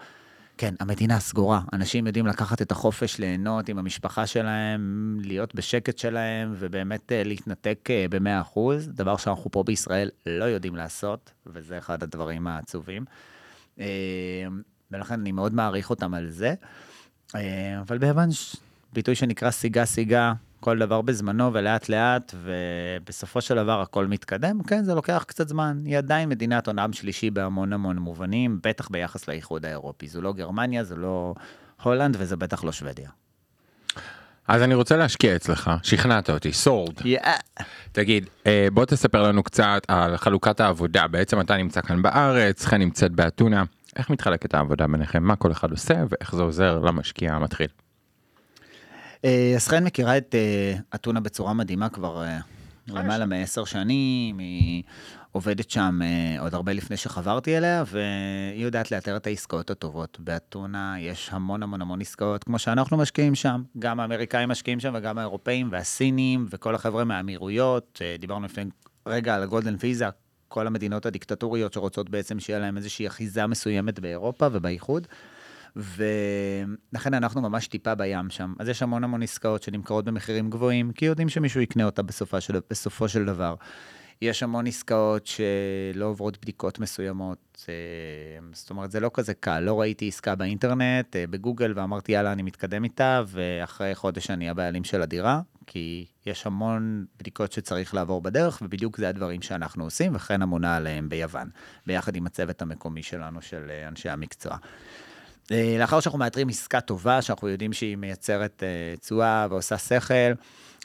כן, 0.58 0.74
המדינה 0.80 1.20
סגורה. 1.20 1.62
אנשים 1.74 2.08
יודעים 2.08 2.28
לקחת 2.28 2.62
את 2.62 2.72
החופש, 2.72 3.20
ליהנות 3.20 3.70
עם 3.70 3.78
המשפחה 3.78 4.28
שלהם, 4.28 5.18
להיות 5.22 5.56
בשקט 5.56 5.98
שלהם, 5.98 6.54
ובאמת 6.60 7.12
אה, 7.12 7.24
להתנתק 7.24 7.90
אה, 7.90 8.06
ב-100%, 8.10 8.60
דבר 8.88 9.18
שאנחנו 9.18 9.52
פה 9.52 9.64
בישראל 9.64 10.10
לא 10.26 10.46
יודעים 10.46 10.76
לעשות, 10.76 11.32
וזה 11.48 11.78
אחד 11.78 12.04
הדברים 12.04 12.48
העצובים. 12.48 13.06
אה, 13.80 13.86
ולכן 14.92 15.20
אני 15.20 15.32
מאוד 15.32 15.54
מעריך 15.54 15.90
אותם 15.90 16.14
על 16.14 16.30
זה. 16.30 16.54
אבל 17.82 17.98
ביוון 17.98 18.30
ביטוי 18.94 19.16
שנקרא 19.16 19.52
סיגה 19.52 19.86
סיגה, 19.86 20.34
כל 20.64 20.78
דבר 20.78 21.02
בזמנו 21.02 21.54
ולאט 21.54 21.90
לאט, 21.90 22.36
ובסופו 22.44 23.42
של 23.42 23.56
דבר 23.56 23.82
הכל 23.82 24.08
מתקדם. 24.08 24.64
כן, 24.64 24.84
זה 24.84 24.96
לוקח 24.96 25.24
קצת 25.28 25.48
זמן. 25.48 25.82
היא 25.86 25.98
עדיין 25.98 26.30
מדינת 26.30 26.68
עולם 26.68 26.94
שלישי 26.94 27.30
בהמון 27.30 27.74
המון 27.74 27.98
מובנים, 27.98 28.60
בטח 28.64 28.88
ביחס 28.90 29.28
לאיחוד 29.28 29.66
האירופי. 29.66 30.08
זו 30.08 30.22
לא 30.22 30.34
גרמניה, 30.34 30.84
זו 30.84 30.96
לא 30.96 31.34
הולנד, 31.84 32.16
וזה 32.20 32.36
בטח 32.36 32.64
לא 32.64 32.72
שוודיה. 32.72 33.10
אז 34.48 34.62
אני 34.62 34.74
רוצה 34.74 34.98
להשקיע 34.98 35.36
אצלך, 35.36 35.72
שכנעת 35.84 36.30
אותי, 36.30 36.54
סולד. 36.54 37.02
יאה. 37.06 37.38
תגיד, 37.92 38.30
אה, 38.48 38.68
בוא 38.74 38.86
תספר 38.86 39.24
לנו 39.24 39.44
קצת 39.44 39.82
על 39.88 40.18
חלוקת 40.18 40.60
העבודה. 40.60 41.08
בעצם 41.08 41.42
אתה 41.42 41.58
נמצא 41.58 41.82
כאן 41.82 42.02
בארץ, 42.02 42.66
חן 42.66 42.78
נמצאת 42.78 43.12
באתונה. 43.12 43.64
איך 43.96 44.10
מתחלקת 44.10 44.54
העבודה 44.54 44.88
ביניכם? 44.88 45.24
מה 45.24 45.36
כל 45.36 45.52
אחד 45.52 45.72
עושה 45.72 45.96
ואיך 46.10 46.36
זה 46.36 46.42
עוזר 46.42 46.80
למשקיע 46.80 47.34
המתחיל? 47.34 47.68
אה, 49.26 49.54
אז 49.56 49.68
חן 49.68 49.84
מכירה 49.84 50.18
את 50.18 50.36
אה, 50.36 50.76
אתונה 50.96 51.20
בצורה 51.20 51.54
מדהימה 51.54 51.90
כבר 51.90 52.24
אה, 52.24 52.40
למעלה 52.88 53.26
מעשר 53.26 53.66
שנים, 53.66 54.40
היא 54.40 54.84
עובדת 55.32 55.70
שם 55.70 56.00
אה, 56.04 56.42
עוד 56.42 56.54
הרבה 56.54 56.74
לפני 56.74 56.98
שחברתי 56.98 57.58
אליה, 57.58 57.84
והיא 57.88 58.64
יודעת 58.66 58.92
לאתר 58.92 59.18
את 59.18 59.28
העסקאות 59.28 59.70
הטובות. 59.70 60.18
באתונה 60.20 60.96
יש 61.00 61.30
המון 61.32 61.64
המון 61.64 61.82
המון 61.82 62.02
עסקאות, 62.02 62.44
כמו 62.44 62.60
שאנחנו 62.60 62.98
משקיעים 62.98 63.36
שם, 63.36 63.64
גם 63.80 64.00
האמריקאים 64.00 64.50
משקיעים 64.50 64.80
שם 64.80 64.94
וגם 64.96 65.18
האירופאים 65.18 65.70
והסינים 65.72 66.46
וכל 66.50 66.76
החבר'ה 66.76 67.04
מהאמירויות. 67.04 68.02
אה, 68.02 68.16
דיברנו 68.20 68.46
לפני 68.46 68.64
רגע 69.08 69.36
על 69.36 69.44
הגולדן 69.44 69.76
ויזה, 69.80 70.06
כל 70.48 70.68
המדינות 70.68 71.06
הדיקטטוריות 71.06 71.74
שרוצות 71.74 72.10
בעצם 72.10 72.40
שיהיה 72.40 72.60
להם 72.60 72.78
איזושהי 72.78 73.08
אחיזה 73.08 73.48
מסוימת 73.48 74.00
באירופה 74.00 74.48
ובאיחוד. 74.52 75.08
ולכן 75.76 77.14
אנחנו 77.14 77.42
ממש 77.42 77.68
טיפה 77.68 77.96
בים 77.96 78.30
שם. 78.30 78.54
אז 78.60 78.70
יש 78.70 78.84
המון 78.84 79.04
המון 79.04 79.24
עסקאות 79.24 79.64
שנמכרות 79.64 80.06
במחירים 80.06 80.50
גבוהים, 80.50 80.92
כי 80.92 81.06
יודעים 81.06 81.30
שמישהו 81.30 81.62
יקנה 81.62 81.86
אותה 81.86 82.02
בסופה 82.02 82.42
של, 82.42 82.60
בסופו 82.70 83.10
של 83.10 83.26
דבר. 83.26 83.56
יש 84.22 84.44
המון 84.44 84.68
עסקאות 84.68 85.28
שלא 85.28 86.06
עוברות 86.06 86.38
בדיקות 86.42 86.80
מסוימות, 86.80 87.66
אה, 87.70 87.74
זאת 88.54 88.70
אומרת, 88.70 88.92
זה 88.92 89.00
לא 89.00 89.12
כזה 89.14 89.34
קל. 89.34 89.60
לא 89.60 89.82
ראיתי 89.82 90.08
עסקה 90.08 90.36
באינטרנט, 90.36 91.16
אה, 91.16 91.28
בגוגל, 91.28 91.74
ואמרתי, 91.76 92.12
יאללה, 92.12 92.32
אני 92.32 92.42
מתקדם 92.42 92.84
איתה, 92.84 93.24
ואחרי 93.28 93.96
חודש 93.96 94.30
אני 94.30 94.50
הבעלים 94.50 94.84
של 94.84 95.02
הדירה, 95.02 95.42
כי 95.68 96.06
יש 96.26 96.46
המון 96.46 97.06
בדיקות 97.20 97.52
שצריך 97.52 97.94
לעבור 97.94 98.22
בדרך, 98.22 98.62
ובדיוק 98.62 98.98
זה 98.98 99.10
הדברים 99.10 99.42
שאנחנו 99.42 99.84
עושים, 99.84 100.16
וכן 100.16 100.42
אמונה 100.42 100.76
עליהם 100.76 101.10
ביוון, 101.10 101.50
ביחד 101.88 102.16
עם 102.16 102.26
הצוות 102.26 102.62
המקומי 102.62 103.04
שלנו, 103.04 103.42
של 103.42 103.68
אה, 103.70 103.88
אנשי 103.88 104.10
המקצוע. 104.10 104.58
אה, 105.52 105.76
לאחר 105.80 106.00
שאנחנו 106.00 106.20
מאתרים 106.20 106.50
עסקה 106.50 106.82
טובה, 106.82 107.22
שאנחנו 107.22 107.50
יודעים 107.50 107.74
שהיא 107.74 107.98
מייצרת 107.98 108.64
אה, 108.64 108.96
תשואה 108.98 109.48
ועושה 109.50 109.78
שכל, 109.78 110.34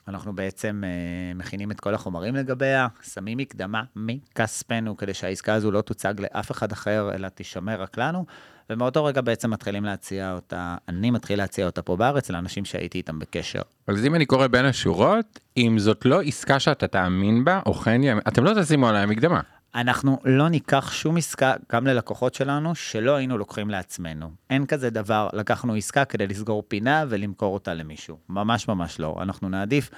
אנחנו 0.09 0.33
בעצם 0.33 0.83
אה, 0.85 1.35
מכינים 1.35 1.71
את 1.71 1.81
כל 1.81 1.95
החומרים 1.95 2.37
לגביה, 2.37 2.87
שמים 3.03 3.39
מקדמה 3.39 3.83
מכספנו, 3.97 4.97
כדי 4.97 5.15
שהעסקה 5.15 5.55
הזו 5.55 5.71
לא 5.71 5.81
תוצג 5.81 6.15
לאף 6.19 6.51
אחד 6.51 6.73
אחר, 6.73 7.11
אלא 7.15 7.29
תישמר 7.29 7.83
רק 7.83 7.99
לנו, 7.99 8.25
ומאותו 8.71 9.05
רגע 9.05 9.21
בעצם 9.21 9.51
מתחילים 9.51 9.85
להציע 9.85 10.33
אותה, 10.33 10.77
אני 10.89 11.11
מתחיל 11.11 11.39
להציע 11.39 11.67
אותה 11.67 11.83
פה 11.83 11.97
בארץ 11.97 12.31
לאנשים 12.31 12.65
שהייתי 12.65 12.99
איתם 12.99 13.19
בקשר. 13.19 13.63
אז 13.87 14.07
אם 14.07 14.15
אני 14.15 14.27
קורא 14.27 14.47
בין 14.47 14.65
השורות, 14.65 15.41
אם 15.57 15.77
זאת 15.79 16.05
לא 16.05 16.23
עסקה 16.23 16.61
שאתה 16.61 16.87
תאמין 16.87 17.45
בה, 17.45 17.61
או 17.67 17.75
כן, 17.75 18.19
אתם 18.29 18.45
לא 18.45 18.63
תשימו 18.63 18.89
עליה 18.89 19.07
מקדמה. 19.07 19.41
אנחנו 19.75 20.19
לא 20.25 20.49
ניקח 20.49 20.93
שום 20.93 21.17
עסקה, 21.17 21.55
גם 21.73 21.87
ללקוחות 21.87 22.35
שלנו, 22.35 22.75
שלא 22.75 23.17
היינו 23.17 23.39
לוקחים 23.39 23.71
לעצמנו. 23.71 24.31
אין 24.51 24.67
כזה 24.67 24.91
דבר, 24.91 25.29
לקחנו 25.33 25.75
עסקה 25.75 26.05
כדי 26.05 26.27
לסגור 26.27 26.63
פינה 26.69 27.05
ולמכור 27.09 27.55
אותה 27.55 27.75
למישהו. 27.75 28.19
ממש 28.29 28.69
ממש 28.69 29.01
לא. 29.01 29.17
אנחנו 29.23 29.49
נעדיף 29.49 29.91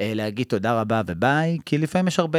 אה, 0.00 0.12
להגיד 0.14 0.46
תודה 0.46 0.80
רבה 0.80 1.02
וביי, 1.06 1.58
כי 1.66 1.78
לפעמים 1.78 2.08
יש 2.08 2.18
הרבה 2.18 2.38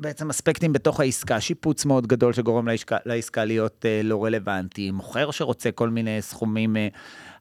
בעצם 0.00 0.30
אספקטים 0.30 0.72
בתוך 0.72 1.00
העסקה, 1.00 1.40
שיפוץ 1.40 1.84
מאוד 1.84 2.06
גדול 2.06 2.32
שגורם 2.32 2.68
לעסקה, 2.68 2.96
לעסקה 3.06 3.44
להיות 3.44 3.86
אה, 3.86 4.00
לא 4.04 4.24
רלוונטי, 4.24 4.90
מוכר 4.90 5.30
שרוצה 5.30 5.70
כל 5.70 5.88
מיני 5.88 6.22
סכומים 6.22 6.76
אה, 6.76 6.88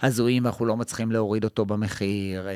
הזויים 0.02 0.46
ואנחנו 0.46 0.66
לא 0.66 0.78
מצליחים 0.78 1.12
להוריד 1.12 1.44
אותו 1.44 1.66
במחיר, 1.66 2.48
אה, 2.48 2.54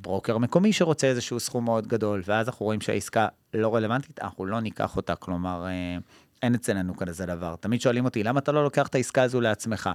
ברוקר 0.00 0.38
מקומי 0.38 0.72
שרוצה 0.72 1.06
איזשהו 1.06 1.40
סכום 1.40 1.64
מאוד 1.64 1.86
גדול, 1.86 2.22
ואז 2.26 2.48
אנחנו 2.48 2.66
רואים 2.66 2.80
שהעסקה 2.80 3.28
לא 3.54 3.74
רלוונטית, 3.74 4.22
אנחנו 4.22 4.46
לא 4.46 4.60
ניקח 4.60 4.96
אותה, 4.96 5.14
כלומר, 5.14 5.66
אה, 5.66 5.98
אין 6.42 6.54
אצלנו 6.54 6.96
כזה 6.96 7.26
דבר. 7.26 7.54
תמיד 7.60 7.80
שואלים 7.80 8.04
אותי, 8.04 8.22
למה 8.22 8.40
אתה 8.40 8.52
לא 8.52 8.64
לוקח 8.64 8.86
את 8.86 8.94
העסקה 8.94 9.22
הזו 9.22 9.40
לעצמך? 9.40 9.90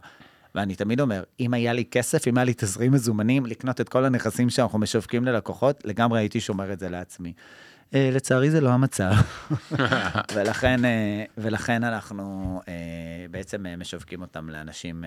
ואני 0.56 0.76
תמיד 0.76 1.02
אומר, 1.02 1.24
אם 1.40 1.54
היה 1.54 1.74
לי 1.74 1.86
כסף, 1.86 2.28
אם 2.28 2.38
היה 2.38 2.46
לי 2.46 2.54
תזרים 2.58 2.92
מזומנים 2.92 3.46
לקנות 3.46 3.82
את 3.82 3.90
כל 3.90 4.06
הנכסים 4.06 4.50
שאנחנו 4.50 4.80
משווקים 4.80 5.26
ללקוחות, 5.26 5.86
לגמרי 5.86 6.20
הייתי 6.20 6.40
שומר 6.40 6.74
את 6.74 6.80
זה 6.80 6.90
לעצמי. 6.90 7.34
אה, 7.96 8.10
לצערי 8.14 8.52
זה 8.52 8.62
לא 8.62 8.70
המצב. 8.70 9.12
ולכן, 10.36 10.86
אה, 10.86 11.24
ולכן 11.38 11.84
אנחנו 11.84 12.62
אה, 12.68 12.74
בעצם 13.32 13.66
משווקים 13.78 14.22
אותם 14.22 14.50
לאנשים 14.50 15.04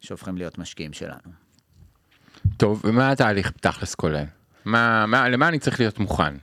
שהופכים 0.00 0.36
להיות 0.36 0.58
משקיעים 0.58 0.92
שלנו. 0.92 1.32
טוב, 2.56 2.82
ומה 2.84 3.10
התהליך 3.10 3.50
תכלס 3.50 3.94
כולל? 3.94 4.24
מה, 4.64 5.06
מה, 5.06 5.28
למה 5.28 5.48
אני 5.48 5.58
צריך 5.58 5.80
להיות 5.80 5.98
מוכן? 5.98 6.34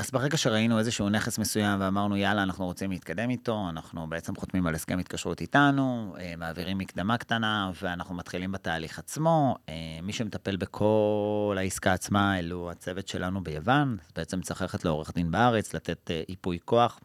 אז 0.00 0.10
ברגע 0.10 0.36
שראינו 0.36 0.78
איזשהו 0.78 1.08
נכס 1.08 1.38
מסוים 1.38 1.80
ואמרנו, 1.80 2.16
יאללה, 2.16 2.42
אנחנו 2.42 2.64
רוצים 2.64 2.90
להתקדם 2.90 3.30
איתו, 3.30 3.66
אנחנו 3.68 4.06
בעצם 4.06 4.36
חותמים 4.36 4.66
על 4.66 4.74
הסכם 4.74 4.98
התקשרות 4.98 5.40
איתנו, 5.40 6.14
אה, 6.20 6.34
מעבירים 6.36 6.78
מקדמה 6.78 7.18
קטנה, 7.18 7.70
ואנחנו 7.82 8.14
מתחילים 8.14 8.52
בתהליך 8.52 8.98
עצמו. 8.98 9.56
אה, 9.68 9.74
מי 10.02 10.12
שמטפל 10.12 10.56
בכל 10.56 11.56
העסקה 11.58 11.92
עצמה, 11.92 12.38
אלו 12.38 12.70
הצוות 12.70 13.08
שלנו 13.08 13.44
ביוון, 13.44 13.96
בעצם 14.16 14.40
צריך 14.40 14.62
ללכת 14.62 14.84
לעורך 14.84 15.14
דין 15.14 15.30
בארץ, 15.30 15.74
לתת 15.74 16.10
אה, 16.10 16.22
ייפוי 16.28 16.58
כוח, 16.64 17.00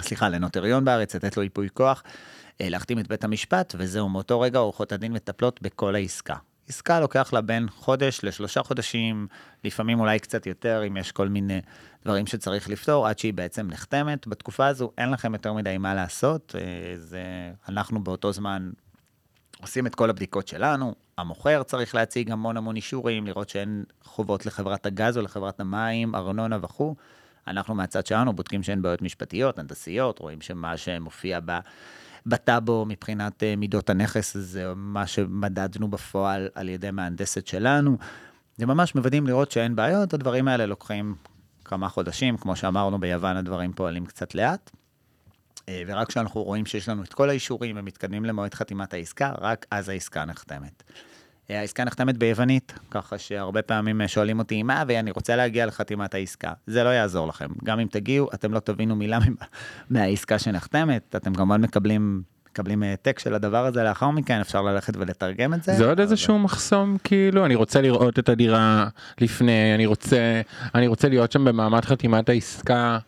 סליחה, 0.00 0.28
לנוטריון 0.28 0.84
בארץ, 0.84 1.14
לתת 1.14 1.36
לו 1.36 1.42
ייפוי 1.42 1.68
כוח, 1.74 2.02
להחתים 2.60 2.98
את 2.98 3.08
בית 3.08 3.24
המשפט, 3.24 3.74
וזהו, 3.78 4.08
מאותו 4.08 4.40
רגע 4.40 4.58
עורכות 4.58 4.92
הדין 4.92 5.12
מטפלות 5.12 5.62
בכל 5.62 5.94
העסקה. 5.94 6.36
עסקה 6.68 7.00
לוקח 7.00 7.32
לה 7.32 7.40
בין 7.40 7.68
חודש 7.68 8.20
לשלושה 8.22 8.62
חודשים, 8.62 9.26
לפעמים 9.64 10.00
אולי 10.00 10.18
קצת 10.18 10.46
יותר, 10.46 10.82
אם 10.86 10.96
יש 10.96 11.12
כל 11.12 11.28
מיני 11.28 11.60
דברים 12.04 12.26
שצריך 12.26 12.68
לפתור, 12.68 13.06
עד 13.06 13.18
שהיא 13.18 13.34
בעצם 13.34 13.68
נחתמת. 13.68 14.26
בתקופה 14.26 14.66
הזו 14.66 14.90
אין 14.98 15.10
לכם 15.10 15.32
יותר 15.32 15.52
מדי 15.52 15.78
מה 15.78 15.94
לעשות, 15.94 16.54
אה, 16.58 16.94
זה, 16.96 17.22
אנחנו 17.68 18.04
באותו 18.04 18.32
זמן 18.32 18.70
עושים 19.60 19.86
את 19.86 19.94
כל 19.94 20.10
הבדיקות 20.10 20.48
שלנו, 20.48 20.94
המוכר 21.18 21.62
צריך 21.62 21.94
להציג 21.94 22.30
המון 22.30 22.56
המון 22.56 22.76
אישורים, 22.76 23.26
לראות 23.26 23.48
שאין 23.48 23.84
חובות 24.04 24.46
לחברת 24.46 24.86
הגז 24.86 25.16
או 25.16 25.22
לחברת 25.22 25.60
המים, 25.60 26.14
ארנונה 26.14 26.58
וכו'. 26.62 26.94
אנחנו 27.46 27.74
מהצד 27.74 28.06
שלנו 28.06 28.32
בודקים 28.32 28.62
שאין 28.62 28.82
בעיות 28.82 29.02
משפטיות, 29.02 29.58
הנדסיות, 29.58 30.18
רואים 30.18 30.40
שמה 30.40 30.76
שמופיע 30.76 31.40
ב... 31.44 31.58
בטאבו 32.26 32.84
מבחינת 32.88 33.42
אה, 33.42 33.56
מידות 33.56 33.90
הנכס, 33.90 34.36
זה 34.36 34.72
מה 34.76 35.06
שמדדנו 35.06 35.88
בפועל 35.88 36.48
על 36.54 36.68
ידי 36.68 36.90
מהנדסת 36.90 37.46
שלנו. 37.46 37.98
זה 38.56 38.66
ממש 38.66 38.94
מוודאים 38.94 39.26
לראות 39.26 39.50
שאין 39.50 39.76
בעיות, 39.76 40.14
הדברים 40.14 40.48
האלה 40.48 40.66
לוקחים 40.66 41.14
כמה 41.64 41.88
חודשים, 41.88 42.36
כמו 42.36 42.56
שאמרנו, 42.56 43.00
ביוון 43.00 43.36
הדברים 43.36 43.72
פועלים 43.72 44.06
קצת 44.06 44.34
לאט. 44.34 44.70
אה, 45.68 45.82
ורק 45.86 46.08
כשאנחנו 46.08 46.42
רואים 46.42 46.66
שיש 46.66 46.88
לנו 46.88 47.02
את 47.02 47.14
כל 47.14 47.30
האישורים 47.30 47.76
ומתקדמים 47.78 48.24
למועד 48.24 48.54
חתימת 48.54 48.94
העסקה, 48.94 49.32
רק 49.40 49.66
אז 49.70 49.88
העסקה 49.88 50.24
נחתמת. 50.24 50.82
אה, 51.50 51.60
העסקה 51.60 51.84
נחתמת 51.84 52.18
ביוונית, 52.18 52.72
ככה 52.90 53.18
שהרבה 53.18 53.62
פעמים 53.62 54.08
שואלים 54.08 54.38
אותי 54.38 54.62
מה, 54.62 54.84
ואני 54.88 55.10
רוצה 55.10 55.36
להגיע 55.36 55.66
לחתימת 55.66 56.14
העסקה. 56.14 56.52
זה 56.66 56.84
לא 56.84 56.88
יעזור 56.88 57.28
לכם. 57.28 57.48
גם 57.64 57.80
אם 57.80 57.86
תגיעו, 57.90 58.28
אתם 58.34 58.52
לא 58.52 58.60
תבינו 58.60 58.96
מילה 58.96 59.18
מהעסקה 59.90 60.38
שנחתמת, 60.38 61.16
אתם 61.16 61.34
כמובן 61.34 61.60
מקבלים 61.60 62.22
מקבלים 62.52 62.82
העתק 62.82 63.18
של 63.18 63.34
הדבר 63.34 63.66
הזה 63.66 63.82
לאחר 63.82 64.10
מכן 64.10 64.40
אפשר 64.40 64.62
ללכת 64.62 64.96
ולתרגם 64.96 65.54
את 65.54 65.62
זה. 65.62 65.72
זה 65.72 65.88
עוד 65.88 66.00
איזשהו 66.00 66.38
מחסום 66.38 66.96
כאילו 67.04 67.46
אני 67.46 67.54
רוצה 67.54 67.80
לראות 67.80 68.18
את 68.18 68.28
הדירה 68.28 68.88
לפני 69.20 69.74
אני 69.74 69.86
רוצה 69.86 70.40
אני 70.74 70.86
רוצה 70.86 71.08
להיות 71.08 71.32
שם 71.32 71.44
במעמד 71.44 71.84
חתימת 71.84 72.28
העסקה. 72.28 72.98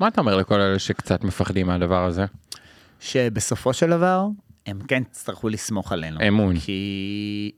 מה 0.00 0.08
אתה 0.08 0.20
אומר 0.20 0.36
לכל 0.36 0.60
אלה 0.60 0.78
שקצת 0.78 1.24
מפחדים 1.24 1.66
מהדבר 1.66 2.04
הזה? 2.04 2.24
שבסופו 3.00 3.72
של 3.72 3.90
דבר 3.90 4.26
הם 4.66 4.80
כן 4.88 5.02
יצטרכו 5.10 5.48
לסמוך 5.48 5.92
עלינו. 5.92 6.28
אמון. 6.28 6.58
כי 6.58 7.50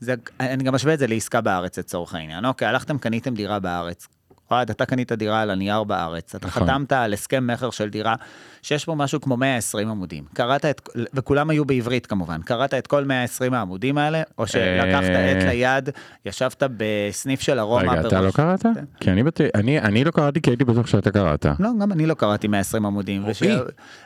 זה, 0.00 0.14
אני 0.40 0.64
גם 0.64 0.74
משווה 0.74 0.94
את 0.94 0.98
זה 0.98 1.06
לעסקה 1.06 1.40
בארץ 1.40 1.78
לצורך 1.78 2.14
העניין. 2.14 2.44
אוקיי, 2.44 2.68
הלכתם 2.68 2.98
קניתם 2.98 3.34
דירה 3.34 3.58
בארץ. 3.58 4.08
אוהד, 4.54 4.70
אתה 4.70 4.86
קנית 4.86 5.12
דירה 5.12 5.40
על 5.40 5.50
הנייר 5.50 5.84
בארץ, 5.84 6.34
אתה 6.34 6.46
נכון. 6.46 6.62
חתמת 6.62 6.92
על 6.92 7.12
הסכם 7.12 7.46
מכר 7.46 7.70
של 7.70 7.88
דירה 7.88 8.14
שיש 8.62 8.86
בו 8.86 8.96
משהו 8.96 9.20
כמו 9.20 9.36
120 9.36 9.88
עמודים. 9.88 10.24
קראת 10.34 10.64
את, 10.64 10.88
וכולם 11.14 11.50
היו 11.50 11.64
בעברית 11.64 12.06
כמובן, 12.06 12.42
קראת 12.42 12.74
את 12.74 12.86
כל 12.86 13.04
120 13.04 13.54
העמודים 13.54 13.98
האלה, 13.98 14.22
או 14.38 14.46
שלקחת 14.46 15.02
עט 15.04 15.42
ליד, 15.42 15.90
ישבת 16.26 16.62
בסניף 16.76 17.40
של 17.40 17.58
ארומה. 17.58 17.92
רגע, 17.92 18.08
אתה 18.08 18.20
לא 18.20 18.30
קראת? 18.30 18.62
כן. 18.62 18.84
כי 19.00 19.10
אני, 19.10 19.22
אני, 19.54 19.80
אני 19.80 20.04
לא 20.04 20.10
קראתי 20.10 20.40
כי 20.40 20.50
הייתי 20.50 20.64
בטוח 20.64 20.86
שאתה 20.86 21.10
קראת. 21.10 21.46
לא, 21.58 21.70
גם 21.80 21.92
אני 21.92 22.06
לא 22.06 22.14
קראתי 22.14 22.48
120 22.48 22.86
עמודים. 22.86 23.24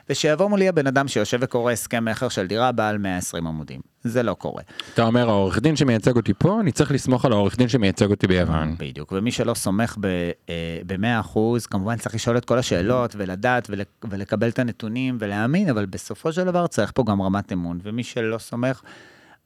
ושיבוא 0.09 0.47
מולי 0.49 0.69
הבן 0.69 0.87
אדם 0.87 1.07
שיושב 1.07 1.37
וקורא 1.41 1.71
הסכם 1.71 2.05
מכר 2.05 2.29
של 2.29 2.47
דירה 2.47 2.71
בעל 2.71 2.97
120 2.97 3.47
עמודים. 3.47 3.81
זה 4.03 4.23
לא 4.23 4.33
קורה. 4.33 4.63
אתה 4.93 5.03
אומר 5.03 5.29
העורך 5.29 5.59
דין 5.59 5.75
שמייצג 5.75 6.15
אותי 6.15 6.33
פה, 6.33 6.59
אני 6.59 6.71
צריך 6.71 6.91
לסמוך 6.91 7.25
על 7.25 7.31
העורך 7.31 7.57
דין 7.57 7.67
שמייצג 7.67 8.09
אותי 8.09 8.27
ביוון. 8.27 8.75
בדיוק, 8.77 9.11
ומי 9.11 9.31
שלא 9.31 9.53
סומך 9.53 9.97
ב-100%, 9.99 11.37
אה, 11.37 11.59
כמובן 11.69 11.97
צריך 11.97 12.15
לשאול 12.15 12.37
את 12.37 12.45
כל 12.45 12.57
השאלות 12.57 13.15
ולדעת 13.17 13.69
ולקבל 14.03 14.49
את 14.49 14.59
הנתונים 14.59 15.17
ולהאמין, 15.19 15.69
אבל 15.69 15.85
בסופו 15.85 16.33
של 16.33 16.45
דבר 16.45 16.67
צריך 16.67 16.91
פה 16.95 17.03
גם 17.07 17.21
רמת 17.21 17.53
אמון, 17.53 17.79
ומי 17.83 18.03
שלא 18.03 18.37
סומך, 18.37 18.81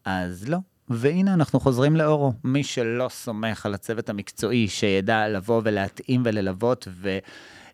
אז 0.06 0.50
לא. 0.50 0.58
והנה 0.90 1.34
אנחנו 1.34 1.60
חוזרים 1.60 1.96
לאורו, 1.96 2.34
מי 2.44 2.64
שלא 2.64 3.08
סומך 3.10 3.66
על 3.66 3.74
הצוות 3.74 4.10
המקצועי 4.10 4.68
שידע 4.68 5.28
לבוא 5.28 5.62
ולהתאים 5.64 6.22
וללוות 6.26 6.88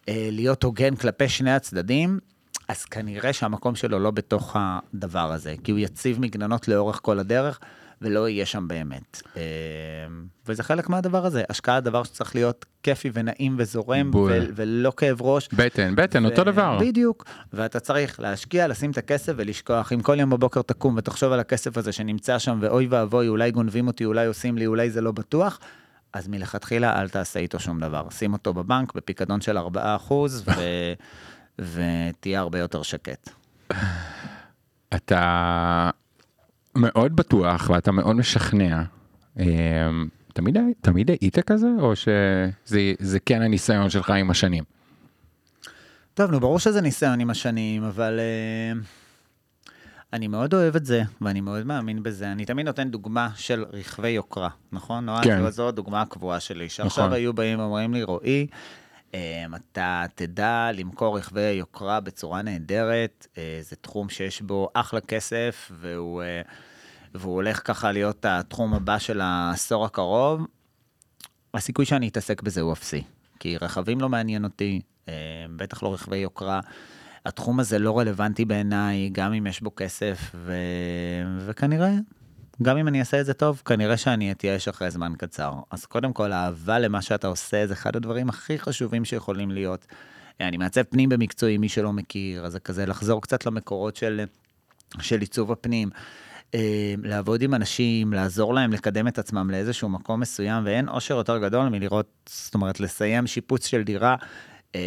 ולהיות 0.07 0.63
הוגן 0.63 0.95
כלפי 0.95 1.29
שני 1.29 1.51
הצדדים, 1.51 2.19
אז 2.69 2.85
כנראה 2.85 3.33
שהמקום 3.33 3.75
שלו 3.75 3.99
לא 3.99 4.11
בתוך 4.11 4.55
הדבר 4.59 5.31
הזה, 5.31 5.55
כי 5.63 5.71
הוא 5.71 5.79
יציב 5.79 6.19
מגננות 6.19 6.67
לאורך 6.67 6.99
כל 7.03 7.19
הדרך, 7.19 7.59
ולא 8.01 8.29
יהיה 8.29 8.45
שם 8.45 8.67
באמת. 8.67 9.21
אה, 9.37 9.41
וזה 10.47 10.63
חלק 10.63 10.89
מהדבר 10.89 11.25
הזה, 11.25 11.43
השקעה 11.49 11.79
דבר 11.79 12.03
שצריך 12.03 12.35
להיות 12.35 12.65
כיפי 12.83 13.11
ונעים 13.13 13.55
וזורם, 13.57 14.11
ו- 14.15 14.45
ולא 14.55 14.91
כאב 14.97 15.21
ראש. 15.21 15.49
בטן, 15.53 15.95
בטן, 15.95 16.25
ו- 16.25 16.29
אותו 16.29 16.43
דבר. 16.43 16.77
בדיוק, 16.81 17.25
ואתה 17.53 17.79
צריך 17.79 18.19
להשקיע, 18.19 18.67
לשים 18.67 18.91
את 18.91 18.97
הכסף 18.97 19.33
ולשכוח. 19.35 19.93
אם 19.93 20.01
כל 20.01 20.19
יום 20.19 20.29
בבוקר 20.29 20.61
תקום 20.61 20.95
ותחשוב 20.97 21.31
על 21.31 21.39
הכסף 21.39 21.77
הזה 21.77 21.91
שנמצא 21.91 22.39
שם, 22.39 22.57
ואוי 22.61 22.87
ואבוי, 22.89 23.27
אולי 23.27 23.51
גונבים 23.51 23.87
אותי, 23.87 24.05
אולי 24.05 24.25
עושים 24.25 24.57
לי, 24.57 24.67
אולי 24.67 24.89
זה 24.89 25.01
לא 25.01 25.11
בטוח, 25.11 25.59
אז 26.13 26.27
מלכתחילה 26.27 27.01
אל 27.01 27.09
תעשה 27.09 27.39
איתו 27.39 27.59
שום 27.59 27.79
דבר. 27.79 28.09
שים 28.09 28.33
אותו 28.33 28.53
בבנק 28.53 28.95
בפיקדון 28.95 29.41
של 29.41 29.57
4%, 29.57 29.61
ו... 30.47 30.51
ותהיה 31.59 32.39
הרבה 32.39 32.59
יותר 32.59 32.83
שקט. 32.83 33.29
אתה 34.95 35.89
מאוד 36.75 37.15
בטוח 37.15 37.69
ואתה 37.69 37.91
מאוד 37.91 38.15
משכנע. 38.15 38.83
אמ, 39.39 40.07
תמיד, 40.33 40.57
תמיד 40.81 41.09
היית 41.09 41.39
כזה 41.39 41.67
או 41.79 41.95
שזה 41.95 43.19
כן 43.25 43.41
הניסיון 43.41 43.89
שלך 43.89 44.09
עם 44.09 44.29
השנים? 44.29 44.63
טוב, 46.13 46.31
נו, 46.31 46.39
ברור 46.39 46.59
שזה 46.59 46.81
ניסיון 46.81 47.19
עם 47.19 47.29
השנים, 47.29 47.83
אבל 47.83 48.19
uh, 48.19 48.85
אני 50.13 50.27
מאוד 50.27 50.53
אוהב 50.53 50.75
את 50.75 50.85
זה, 50.85 51.01
ואני 51.21 51.41
מאוד 51.41 51.65
מאמין 51.65 52.03
בזה. 52.03 52.31
אני 52.31 52.45
תמיד 52.45 52.65
נותן 52.65 52.89
דוגמה 52.89 53.29
של 53.35 53.65
רכבי 53.73 54.09
יוקרה, 54.09 54.49
נכון? 54.71 55.07
כן. 55.23 55.49
זו 55.49 55.67
הדוגמה 55.67 56.01
הקבועה 56.01 56.39
שלי, 56.39 56.69
שעכשיו 56.69 57.03
נכון. 57.05 57.15
היו 57.15 57.33
באים 57.33 57.59
ואומרים 57.59 57.93
לי, 57.93 58.03
רועי, 58.03 58.47
אתה 59.55 60.05
תדע 60.15 60.71
למכור 60.73 61.17
רכבי 61.17 61.51
יוקרה 61.51 61.99
בצורה 61.99 62.41
נהדרת, 62.41 63.27
אה, 63.37 63.59
זה 63.61 63.75
תחום 63.75 64.09
שיש 64.09 64.41
בו 64.41 64.69
אחלה 64.73 65.01
כסף, 65.01 65.71
והוא, 65.79 66.23
אה, 66.23 66.41
והוא 67.13 67.33
הולך 67.33 67.61
ככה 67.67 67.91
להיות 67.91 68.25
התחום 68.25 68.73
הבא 68.73 68.99
של 68.99 69.21
העשור 69.21 69.85
הקרוב. 69.85 70.47
הסיכוי 71.53 71.85
שאני 71.85 72.07
אתעסק 72.07 72.41
בזה 72.41 72.61
הוא 72.61 72.73
אפסי, 72.73 73.03
כי 73.39 73.57
רכבים 73.57 74.01
לא 74.01 74.09
מעניין 74.09 74.43
אותי, 74.43 74.81
אה, 75.09 75.13
בטח 75.55 75.83
לא 75.83 75.93
רכבי 75.93 76.17
יוקרה. 76.17 76.59
התחום 77.25 77.59
הזה 77.59 77.79
לא 77.79 77.99
רלוונטי 77.99 78.45
בעיניי, 78.45 79.09
גם 79.09 79.33
אם 79.33 79.47
יש 79.47 79.61
בו 79.61 79.75
כסף, 79.75 80.31
ו... 80.35 80.53
וכנראה 81.45 81.91
גם 82.61 82.77
אם 82.77 82.87
אני 82.87 82.99
אעשה 82.99 83.21
את 83.21 83.25
זה 83.25 83.33
טוב, 83.33 83.61
כנראה 83.65 83.97
שאני 83.97 84.31
אתייאש 84.31 84.67
אחרי 84.67 84.91
זמן 84.91 85.13
קצר. 85.17 85.53
אז 85.71 85.85
קודם 85.85 86.13
כל, 86.13 86.33
אהבה 86.33 86.79
למה 86.79 87.01
שאתה 87.01 87.27
עושה 87.27 87.67
זה 87.67 87.73
אחד 87.73 87.95
הדברים 87.95 88.29
הכי 88.29 88.59
חשובים 88.59 89.05
שיכולים 89.05 89.51
להיות. 89.51 89.85
אני 90.41 90.57
מעצב 90.57 90.83
פנים 90.83 91.09
במקצועי, 91.09 91.57
מי 91.57 91.69
שלא 91.69 91.93
מכיר, 91.93 92.45
אז 92.45 92.51
זה 92.51 92.59
כזה 92.59 92.85
לחזור 92.85 93.21
קצת 93.21 93.45
למקורות 93.45 93.95
של, 93.95 94.21
של 95.01 95.19
עיצוב 95.19 95.51
הפנים. 95.51 95.89
אה, 96.55 96.93
לעבוד 97.03 97.41
עם 97.41 97.53
אנשים, 97.53 98.13
לעזור 98.13 98.53
להם 98.53 98.73
לקדם 98.73 99.07
את 99.07 99.19
עצמם 99.19 99.49
לאיזשהו 99.51 99.89
מקום 99.89 100.19
מסוים, 100.19 100.65
ואין 100.65 100.89
אושר 100.89 101.15
יותר 101.15 101.37
גדול 101.37 101.69
מלראות, 101.69 102.07
זאת 102.29 102.53
אומרת, 102.53 102.79
לסיים 102.79 103.27
שיפוץ 103.27 103.67
של 103.67 103.83
דירה, 103.83 104.15
אה, 104.75 104.81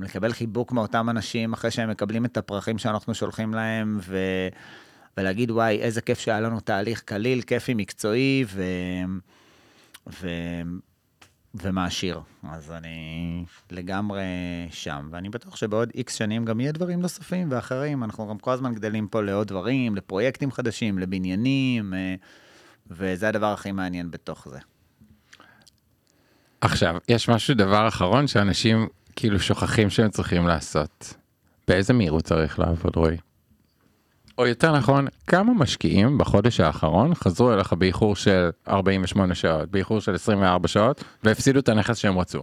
לקבל 0.00 0.32
חיבוק 0.32 0.72
מאותם 0.72 1.10
אנשים 1.10 1.52
אחרי 1.52 1.70
שהם 1.70 1.90
מקבלים 1.90 2.24
את 2.24 2.36
הפרחים 2.36 2.78
שאנחנו 2.78 3.14
שולחים 3.14 3.54
להם, 3.54 3.98
ו... 4.02 4.18
ולהגיד, 5.16 5.50
וואי, 5.50 5.80
איזה 5.80 6.00
כיף 6.00 6.18
שהיה 6.18 6.40
לנו 6.40 6.60
תהליך 6.60 7.00
קליל, 7.00 7.42
כיפי, 7.42 7.74
מקצועי 7.74 8.44
ו... 8.48 8.62
ו... 10.20 10.28
ומעשיר. 11.54 12.20
אז 12.50 12.70
אני 12.70 13.44
לגמרי 13.70 14.22
שם, 14.70 15.08
ואני 15.10 15.28
בטוח 15.28 15.56
שבעוד 15.56 15.90
איקס 15.94 16.14
שנים 16.14 16.44
גם 16.44 16.60
יהיה 16.60 16.72
דברים 16.72 17.00
נוספים 17.00 17.48
ואחרים. 17.50 18.04
אנחנו 18.04 18.28
גם 18.28 18.38
כל 18.38 18.50
הזמן 18.50 18.74
גדלים 18.74 19.08
פה 19.08 19.22
לעוד 19.22 19.48
דברים, 19.48 19.96
לפרויקטים 19.96 20.52
חדשים, 20.52 20.98
לבניינים, 20.98 21.94
אה, 21.94 22.14
וזה 22.90 23.28
הדבר 23.28 23.52
הכי 23.52 23.72
מעניין 23.72 24.10
בתוך 24.10 24.48
זה. 24.50 24.58
עכשיו, 26.60 26.96
יש 27.08 27.28
משהו, 27.28 27.54
דבר 27.54 27.88
אחרון, 27.88 28.26
שאנשים 28.26 28.88
כאילו 29.16 29.40
שוכחים 29.40 29.90
שהם 29.90 30.10
צריכים 30.10 30.46
לעשות. 30.46 31.14
באיזה 31.68 31.92
מהירות 31.92 32.24
צריך 32.24 32.58
לעבוד, 32.58 32.96
רועי? 32.96 33.16
או 34.38 34.46
יותר 34.46 34.76
נכון, 34.76 35.06
כמה 35.26 35.54
משקיעים 35.54 36.18
בחודש 36.18 36.60
האחרון 36.60 37.14
חזרו 37.14 37.52
אליך 37.52 37.72
באיחור 37.72 38.16
של 38.16 38.50
48 38.68 39.34
שעות, 39.34 39.70
באיחור 39.70 40.00
של 40.00 40.14
24 40.14 40.68
שעות, 40.68 41.04
והפסידו 41.24 41.58
את 41.60 41.68
הנכס 41.68 41.98
שהם 41.98 42.18
רצו? 42.18 42.42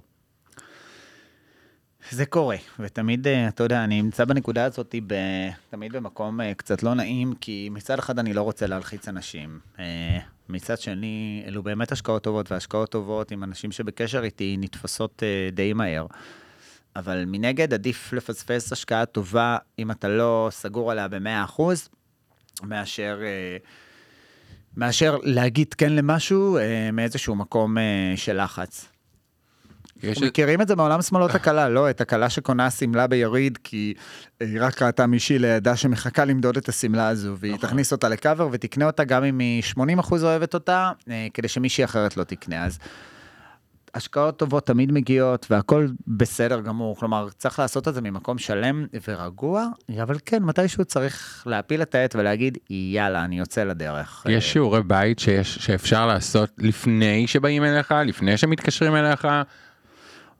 זה 2.10 2.25
קורה, 2.25 2.56
ותמיד, 2.80 3.27
אה, 3.27 3.47
אתה 3.47 3.63
יודע, 3.63 3.84
אני 3.84 4.01
נמצא 4.01 4.25
בנקודה 4.25 4.65
הזאת 4.65 4.95
ב, 5.08 5.15
תמיד 5.69 5.93
במקום 5.93 6.41
אה, 6.41 6.54
קצת 6.54 6.84
לא 6.84 6.93
נעים, 6.93 7.34
כי 7.41 7.69
מצד 7.71 7.99
אחד 7.99 8.19
אני 8.19 8.34
לא 8.34 8.41
רוצה 8.41 8.67
להלחיץ 8.67 9.08
אנשים. 9.08 9.60
אה, 9.80 10.19
מצד 10.49 10.80
שני, 10.80 11.43
אלו 11.47 11.63
באמת 11.63 11.91
השקעות 11.91 12.23
טובות, 12.23 12.51
והשקעות 12.51 12.89
טובות 12.89 13.32
עם 13.32 13.43
אנשים 13.43 13.71
שבקשר 13.71 14.23
איתי 14.23 14.58
נתפסות 14.60 15.23
די 15.51 15.73
מהר. 15.73 16.06
אבל 16.95 17.23
מנגד 17.27 17.73
עדיף 17.73 18.13
לפספס 18.13 18.71
השקעה 18.71 19.06
טובה 19.06 19.58
אם 19.80 19.91
אתה 19.91 20.08
לא 20.08 20.47
סגור 20.51 20.91
עליה 20.91 21.08
ב-100%, 21.08 21.62
מאשר, 22.63 23.19
אה, 23.23 23.58
מאשר 24.77 25.17
להגיד 25.23 25.73
כן 25.73 25.93
למשהו 25.93 26.58
אה, 26.58 26.91
מאיזשהו 26.93 27.36
מקום 27.36 27.77
אה, 27.77 28.13
של 28.15 28.43
לחץ. 28.43 28.88
אנחנו 30.10 30.25
מכירים 30.25 30.62
את 30.62 30.67
זה 30.67 30.75
מעולם 30.75 31.01
שמאלות 31.01 31.36
הכלה, 31.36 31.69
לא 31.69 31.89
את 31.89 32.01
הכלה 32.01 32.30
שקונה 32.30 32.71
שמלה 32.71 33.08
ביריד 33.08 33.58
כי 33.63 33.93
היא 34.39 34.58
רק 34.62 34.82
ראתה 34.82 35.08
מישהי 35.08 35.39
לידה 35.39 35.75
שמחכה 35.75 36.25
למדוד 36.25 36.58
את 36.58 36.69
השמלה 36.69 37.08
הזו 37.08 37.38
והיא 37.38 37.54
נכון. 37.54 37.69
תכניס 37.69 37.91
אותה 37.91 38.10
לקאבר 38.10 38.49
ותקנה 38.51 38.86
אותה 38.86 39.04
גם 39.04 39.23
אם 39.23 39.39
היא 39.39 39.63
80% 39.77 40.13
אוהבת 40.23 40.54
אותה 40.54 40.91
כדי 41.34 41.47
שמישהי 41.47 41.84
אחרת 41.84 42.17
לא 42.17 42.23
תקנה 42.23 42.65
אז 42.65 42.80
השקעות 43.93 44.38
טובות 44.38 44.67
תמיד 44.67 44.91
מגיעות 44.91 45.47
והכל 45.49 45.88
בסדר 46.08 46.62
גמור, 46.62 46.95
כלומר 46.95 47.27
צריך 47.38 47.60
לעשות 47.60 47.88
את 47.88 47.93
זה 47.93 48.01
ממקום 48.01 48.38
שלם 48.38 48.86
ורגוע, 49.08 49.67
אבל 50.04 50.17
כן, 50.25 50.43
מתישהו 50.43 50.86
צריך 50.86 51.43
להפיל 51.45 51.82
את 51.82 51.95
העט 51.95 52.15
ולהגיד 52.15 52.58
יאללה, 52.69 53.23
אני 53.23 53.39
יוצא 53.39 53.63
לדרך. 53.63 54.25
יש 54.30 54.54
שיעורי 54.54 54.84
בית 54.84 55.19
שיש, 55.19 55.56
שאפשר 55.56 56.08
לעשות 56.08 56.49
לפני 56.58 57.27
שבאים 57.27 57.63
אליך, 57.63 57.91
לפני 58.06 58.38
שמתקשרים 58.38 58.95
אליך? 58.95 59.27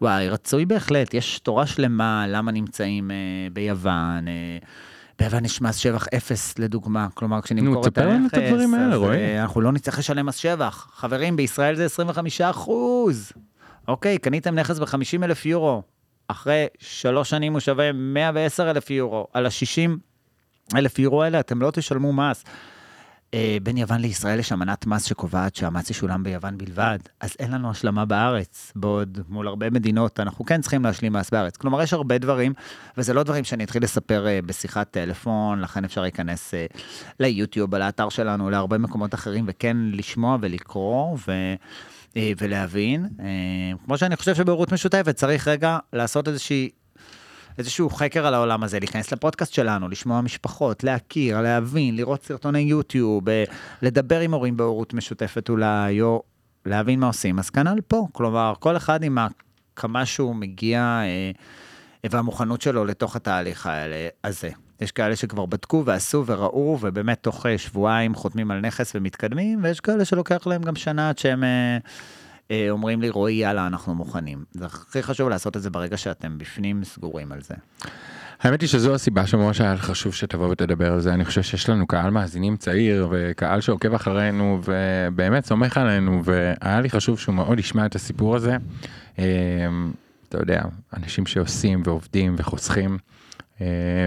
וואי, 0.02 0.30
רצוי 0.30 0.66
בהחלט, 0.66 1.14
יש 1.14 1.40
תורה 1.40 1.66
שלמה 1.68 2.26
למה 2.28 2.52
נמצאים 2.52 3.12
אה, 3.12 3.16
ביוון. 3.54 4.28
אה, 4.28 4.58
ביוון 5.22 5.46
יש 5.46 5.62
מס 5.62 5.76
שבח 5.76 6.08
אפס 6.18 6.60
לדוגמה, 6.60 7.08
כלומר 7.14 7.42
כשנמכור 7.42 7.88
את 7.88 7.94
תספר 7.94 8.08
לנו 8.08 8.24
הנכס, 8.24 8.38
את 8.38 8.44
הדברים 8.44 8.74
האלה, 8.74 8.94
אז, 8.94 9.00
רועי. 9.00 9.18
אה, 9.18 9.42
אנחנו 9.42 9.62
לא 9.62 9.72
נצטרך 9.72 10.00
לשלם 10.00 10.26
מס 10.26 10.36
שבח. 10.36 10.88
חברים, 10.94 11.36
בישראל 11.36 11.76
זה 11.76 11.86
25 11.86 12.42
אחוז. 12.42 13.32
אוקיי, 13.88 14.18
קניתם 14.18 14.56
נכס 14.56 14.80
ב-50 14.80 15.24
אלף 15.24 15.46
יורו, 15.46 15.84
אחרי 16.28 16.66
שלוש 16.80 17.30
שנים 17.30 17.54
הוא 17.54 17.60
שווה 17.60 17.92
110 17.92 18.72
אלף 18.72 18.90
יורו, 18.90 19.28
על 19.34 19.46
ה-60 19.46 19.92
אלף 20.76 21.00
יורו 21.00 21.24
האלה 21.24 21.40
אתם 21.40 21.62
לא 21.62 21.72
תשלמו 21.72 22.14
מס. 22.14 22.44
אה, 23.34 23.58
בין 23.64 23.78
יוון 23.78 24.02
לישראל 24.02 24.40
יש 24.40 24.52
אמנת 24.52 24.86
מס 24.86 25.04
שקובעת 25.04 25.56
שהמס 25.56 25.90
ישולם 25.90 26.24
ביוון 26.24 26.58
בלבד, 26.58 27.00
אז 27.20 27.36
אין 27.40 27.52
לנו 27.52 27.72
השלמה 27.72 28.06
בארץ, 28.06 28.72
בעוד 28.76 29.20
מול 29.30 29.48
הרבה 29.48 29.70
מדינות 29.70 30.20
אנחנו 30.20 30.46
כן 30.46 30.62
צריכים 30.62 30.84
להשלים 30.84 31.14
מס 31.14 31.30
בארץ. 31.30 31.58
כלומר, 31.58 31.82
יש 31.82 31.94
הרבה 31.94 32.18
דברים, 32.18 32.54
וזה 32.98 33.14
לא 33.14 33.24
דברים 33.24 33.44
שאני 33.44 33.64
אתחיל 33.64 33.84
לספר 33.84 34.28
אה, 34.28 34.40
בשיחת 34.46 34.92
טלפון, 34.92 35.62
לכן 35.62 35.84
אפשר 35.86 36.02
להיכנס 36.02 36.54
אה, 36.54 36.66
ליוטיוב, 37.20 37.76
לאתר 37.76 38.10
שלנו, 38.10 38.50
להרבה 38.50 38.78
מקומות 38.78 39.14
אחרים, 39.14 39.46
וכן 39.48 39.78
לשמוע 39.92 40.38
ולקרוא, 40.42 41.18
ו... 41.28 41.32
ולהבין. 42.38 43.10
כמו 43.86 43.98
שאני 43.98 44.16
חושב 44.16 44.36
שבהורות 44.36 44.72
משותפת 44.74 45.16
צריך 45.16 45.48
רגע 45.48 45.78
לעשות 45.94 46.28
איזושהי 46.28 46.70
איזשהו 47.58 47.90
חקר 47.90 48.26
על 48.26 48.34
העולם 48.34 48.64
הזה, 48.64 48.80
להיכנס 48.80 49.12
לפודקאסט 49.12 49.54
שלנו, 49.54 49.90
לשמוע 49.90 50.22
משפחות, 50.22 50.84
להכיר, 50.84 51.42
להבין, 51.42 51.96
לראות 51.96 52.24
סרטוני 52.24 52.60
יוטיוב, 52.60 53.30
אה, 53.30 53.44
לדבר 53.82 54.20
עם 54.20 54.34
הורים 54.34 54.58
בהורות 54.58 54.94
משותפת 54.94 55.50
אולי, 55.50 56.02
או 56.02 56.24
להבין 56.66 57.00
מה 57.00 57.08
עושים. 57.08 57.40
אז 57.40 57.50
כנ"ל 57.50 57.82
פה, 57.88 58.08
כלומר, 58.12 58.54
כל 58.60 58.78
אחד 58.78 59.04
עם 59.04 59.18
כמה 59.76 60.06
שהוא 60.06 60.36
מגיע 60.36 61.02
אה, 61.04 61.32
והמוכנות 62.10 62.62
שלו 62.62 62.86
לתוך 62.86 63.16
התהליך 63.16 63.66
האלה, 63.66 64.08
הזה. 64.24 64.50
יש 64.82 64.92
כאלה 64.92 65.16
שכבר 65.16 65.46
בדקו 65.46 65.84
ועשו 65.86 66.24
וראו, 66.26 66.78
ובאמת 66.82 67.24
תוך 67.24 67.46
אה, 67.46 67.58
שבועיים 67.58 68.16
חותמים 68.16 68.52
על 68.52 68.60
נכס 68.60 68.92
ומתקדמים, 68.96 69.60
ויש 69.64 69.80
כאלה 69.80 70.06
שלוקח 70.06 70.48
להם 70.48 70.62
גם 70.62 70.76
שנה 70.76 71.10
עד 71.10 71.18
שהם... 71.18 71.44
אה, 71.44 71.78
אומרים 72.70 73.02
לי, 73.02 73.10
רועי, 73.10 73.34
יאללה, 73.34 73.68
אנחנו 73.68 73.96
מוכנים. 73.96 74.44
זה 74.52 74.66
הכי 74.66 75.04
חשוב 75.04 75.30
לעשות 75.30 75.58
את 75.58 75.62
זה 75.62 75.70
ברגע 75.70 75.98
שאתם 75.98 76.38
בפנים 76.38 76.84
סגורים 76.84 77.32
על 77.32 77.42
זה. 77.42 77.56
האמת 78.42 78.62
היא 78.62 78.70
שזו 78.70 78.96
הסיבה 78.96 79.28
שממש 79.28 79.62
היה 79.62 79.78
חשוב 79.78 80.14
שתבוא 80.14 80.48
ותדבר 80.48 80.94
על 80.94 81.00
זה 81.00 81.14
אני 81.14 81.26
חושב 81.26 81.42
שיש 81.42 81.70
לנו 81.70 81.88
קהל 81.88 82.10
מאזינים 82.12 82.58
צעיר 82.58 83.08
וקהל 83.12 83.62
שעוקב 83.62 83.94
אחרינו 83.94 84.62
ובאמת 84.64 85.46
סומך 85.46 85.78
עלינו 85.78 86.22
והיה 86.24 86.82
לי 86.82 86.90
חשוב 86.90 87.20
שהוא 87.20 87.36
מאוד 87.36 87.60
ישמע 87.60 87.86
את 87.86 87.96
הסיפור 87.96 88.36
הזה. 88.36 88.58
אה, 89.20 89.26
אתה 90.30 90.38
יודע 90.38 90.62
אנשים 90.98 91.26
שעושים 91.26 91.82
ועובדים 91.86 92.36
וחוסכים. 92.38 92.98
אה, 93.62 93.66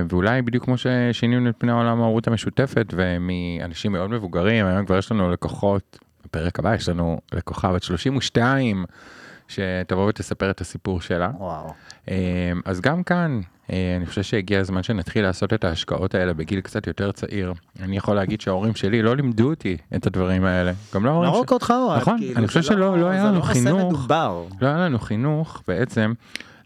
ואולי 0.09 0.43
בדיוק 0.43 0.65
כמו 0.65 0.75
ששינינו 0.79 1.51
את 1.51 1.55
פני 1.59 1.73
העולם 1.73 2.01
ההורות 2.01 2.29
המשותפת 2.29 2.95
ומאנשים 2.97 3.93
מאוד 3.93 4.11
מבוגרים 4.11 4.67
היום 4.67 4.87
כבר 4.87 4.99
יש 4.99 5.13
לנו 5.13 5.31
לקוחות 5.31 5.99
בפרק 6.25 6.59
הבא 6.59 6.75
יש 6.75 6.89
לנו 6.89 7.21
לקוחה 7.33 7.73
בת 7.73 7.83
32 7.83 8.85
שתבוא 9.49 10.09
ותספר 10.09 10.51
את 10.51 10.61
הסיפור 10.61 11.01
שלה. 11.01 11.31
וואו. 11.39 11.73
אמ, 12.09 12.15
אז 12.65 12.81
גם 12.81 13.03
כאן 13.03 13.41
אה, 13.73 13.95
אני 13.97 14.07
חושב 14.07 14.23
שהגיע 14.23 14.61
הזמן 14.61 14.83
שנתחיל 14.83 15.25
לעשות 15.25 15.53
את 15.53 15.65
ההשקעות 15.65 16.15
האלה 16.15 16.35
בגיל 16.35 16.61
קצת 16.61 16.87
יותר 16.87 17.13
צעיר. 17.13 17.53
אני 17.83 17.97
יכול 17.97 18.17
להגיד 18.17 18.41
שההורים 18.41 18.75
שלי 18.75 19.03
לא 19.03 19.17
לימדו 19.17 19.51
אותי 19.51 19.77
את 19.97 20.07
הדברים 20.07 20.45
האלה. 20.45 20.73
גם 20.95 21.05
לא 21.05 21.11
ההורים 21.11 21.29
לא 21.31 21.35
שלי. 21.35 21.43
רק 21.43 21.53
אותך 21.53 21.73
אוהד, 21.77 22.01
נכון, 22.01 22.19
כאילו, 22.19 22.39
אני 22.39 22.47
חושב 22.47 22.63
שלא 22.63 22.99
לא 22.99 23.07
היה 23.09 23.23
זה 23.23 23.29
לנו 23.29 23.39
נושא 23.39 23.53
חינוך. 23.53 23.93
מדובר. 23.93 24.45
לא 24.61 24.67
היה 24.67 24.77
לנו 24.79 24.99
חינוך 24.99 25.63
בעצם 25.69 26.13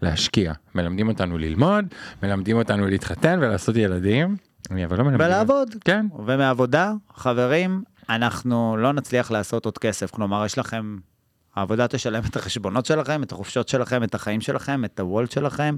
להשקיע. 0.02 0.52
מלמדים 0.74 1.08
אותנו 1.08 1.38
ללמוד, 1.38 1.84
מלמדים 2.22 2.56
אותנו 2.56 2.86
להתחתן 2.86 3.38
ולעשות 3.42 3.76
ילדים. 3.76 4.36
אני 4.70 4.84
אבל 4.84 4.98
לא 4.98 5.04
מלמדים. 5.04 5.26
ולעבוד. 5.26 5.68
כן. 5.84 6.06
ומעבודה, 6.26 6.92
חברים, 7.14 7.82
אנחנו 8.08 8.76
לא 8.76 8.92
נצליח 8.92 9.30
לעשות 9.30 9.64
עוד 9.64 9.78
כסף. 9.78 10.10
כלומר, 10.10 10.46
יש 10.46 10.58
לכם, 10.58 10.98
העבודה 11.54 11.88
תשלם 11.88 12.22
את 12.30 12.36
החשבונות 12.36 12.86
שלכם, 12.86 13.22
את 13.22 13.32
החופשות 13.32 13.68
שלכם, 13.68 14.04
את 14.04 14.14
החיים 14.14 14.40
שלכם, 14.40 14.84
את 14.84 15.00
הוולט 15.00 15.30
שלכם. 15.30 15.76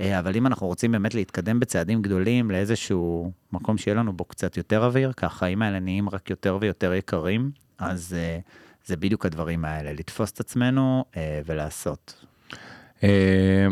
אה, 0.00 0.18
אבל 0.18 0.36
אם 0.36 0.46
אנחנו 0.46 0.66
רוצים 0.66 0.92
באמת 0.92 1.14
להתקדם 1.14 1.60
בצעדים 1.60 2.02
גדולים 2.02 2.50
לאיזשהו 2.50 3.32
מקום 3.52 3.78
שיהיה 3.78 3.94
לנו 3.94 4.12
בו 4.12 4.24
קצת 4.24 4.56
יותר 4.56 4.84
אוויר, 4.84 5.12
כי 5.12 5.26
החיים 5.26 5.62
האלה 5.62 5.80
נהיים 5.80 6.08
רק 6.08 6.30
יותר 6.30 6.58
ויותר 6.60 6.94
יקרים, 6.94 7.50
אז 7.78 8.16
אה, 8.18 8.38
זה 8.84 8.96
בדיוק 8.96 9.26
הדברים 9.26 9.64
האלה, 9.64 9.92
לתפוס 9.92 10.32
את 10.32 10.40
עצמנו 10.40 11.04
אה, 11.16 11.40
ולעשות. 11.46 12.24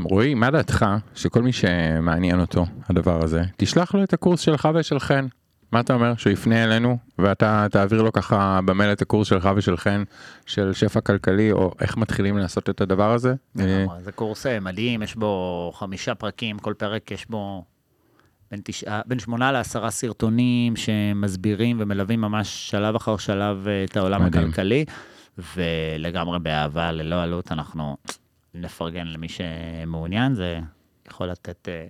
רועי, 0.05 0.35
מה 0.35 0.50
דעתך 0.50 0.87
שכל 1.14 1.42
מי 1.42 1.52
שמעניין 1.52 2.40
אותו 2.40 2.66
הדבר 2.88 3.24
הזה, 3.24 3.42
תשלח 3.57 3.94
לו 3.94 4.02
את 4.02 4.12
הקורס 4.12 4.40
שלך 4.40 4.68
ושל 4.74 4.98
חן. 4.98 5.26
מה 5.73 5.81
אתה 5.81 5.95
אומר? 5.95 6.17
שהוא 6.17 6.33
יפנה 6.33 6.65
אלינו 6.65 6.99
ואתה 7.19 7.67
תעביר 7.71 8.03
לו 8.03 8.13
ככה 8.13 8.61
במייל 8.65 8.93
את 8.93 9.03
הקורס 9.03 9.29
שלך 9.29 9.49
ושל 9.57 9.77
חן 9.77 10.03
של 10.47 10.73
שפע 10.73 11.01
כלכלי 11.01 11.53
או 11.53 11.73
איך 11.81 11.97
מתחילים 11.97 12.39
לעשות 12.39 12.71
את 12.71 12.81
הדבר 12.81 13.13
הזה? 13.13 13.35
אה, 13.61 13.65
לגמרי, 13.65 14.03
זה 14.03 14.13
קורס 14.13 14.47
אה, 14.47 14.61
מדהים, 14.61 15.03
יש 15.03 15.15
בו 15.15 15.73
חמישה 15.75 16.15
פרקים, 16.15 16.59
כל 16.59 16.75
פרק 16.75 17.11
יש 17.11 17.27
בו 17.31 17.65
בין, 18.51 18.61
תשעה, 18.65 19.01
בין 19.07 19.19
שמונה 19.19 19.53
לעשרה 19.53 19.91
סרטונים 19.91 20.77
שמסבירים 20.77 21.77
ומלווים 21.81 22.21
ממש 22.21 22.71
שלב 22.71 22.95
אחר 22.95 23.17
שלב 23.17 23.69
אה, 23.69 23.85
את 23.85 23.97
העולם 23.97 24.25
מדהים. 24.25 24.45
הכלכלי, 24.45 24.85
ולגמרי 25.57 26.39
באהבה, 26.39 26.93
ללא 26.93 27.23
עלות, 27.23 27.53
אנחנו 27.53 27.97
נפרגן 28.55 29.07
למי 29.07 29.29
שמעוניין, 29.29 30.35
זה 30.35 30.61
יכול 31.09 31.27
לתת, 31.27 31.69
אה, 31.69 31.87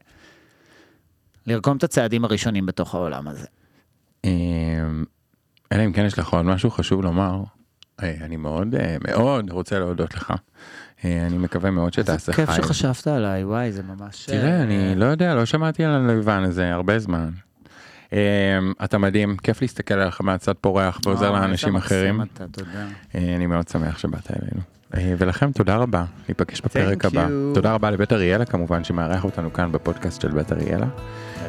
לרקום 1.47 1.77
את 1.77 1.85
הצעדים 1.85 2.25
הראשונים 2.25 2.66
בתוך 2.66 2.95
העולם 2.95 3.29
הזה. 3.29 3.47
אמ, 4.24 5.04
אלא 5.72 5.85
אם 5.85 5.92
כן 5.92 6.04
יש 6.04 6.18
לך 6.18 6.28
עוד 6.28 6.44
משהו 6.44 6.70
חשוב 6.70 7.02
לומר. 7.02 7.42
אה, 8.02 8.14
אני 8.20 8.37
מאוד 8.37 8.74
אה, 8.74 8.96
מאוד 9.08 9.50
רוצה 9.50 9.78
להודות 9.78 10.14
לך. 10.14 10.32
אה, 11.04 11.26
אני 11.26 11.38
מקווה 11.38 11.70
מאוד 11.70 11.92
שתעשה 11.92 12.32
כיף 12.32 12.50
חי. 12.50 12.62
שחשבת 12.62 13.06
עליי, 13.06 13.44
וואי, 13.44 13.72
זה 13.72 13.82
ממש... 13.82 14.26
תראה, 14.26 14.50
אה, 14.50 14.62
אני 14.62 14.94
לא 14.96 15.04
יודע, 15.04 15.35
לא 15.35 15.44
שמעתי 15.44 15.85
על 15.85 16.11
הלבן 16.11 16.42
הזה 16.42 16.72
הרבה 16.72 16.98
זמן. 16.98 17.30
אמ, 18.12 18.18
אתה 18.85 18.98
מדהים, 18.98 19.37
כיף 19.37 19.62
להסתכל 19.62 19.94
עליך 19.94 20.20
מהצד 20.20 20.52
פורח 20.61 21.00
ועוזר 21.06 21.30
לאנשים 21.30 21.76
אחרים. 21.76 22.20
אני 23.14 23.46
מאוד 23.46 23.68
שמח 23.68 23.98
שבאת 23.98 24.30
אלינו. 24.30 24.61
ולכם 25.18 25.52
תודה 25.52 25.76
רבה, 25.76 26.04
ניפגש 26.28 26.61
בפרק 26.61 27.04
הבא. 27.04 27.26
תודה 27.54 27.72
רבה 27.72 27.90
לבית 27.90 28.12
אריאלה 28.12 28.44
כמובן 28.44 28.85
שמארח 28.85 29.24
אותנו 29.24 29.52
כאן 29.52 29.72
בפודקאסט 29.72 30.20
של 30.20 30.28
בית 30.28 30.52
אריאלה. 30.52 30.87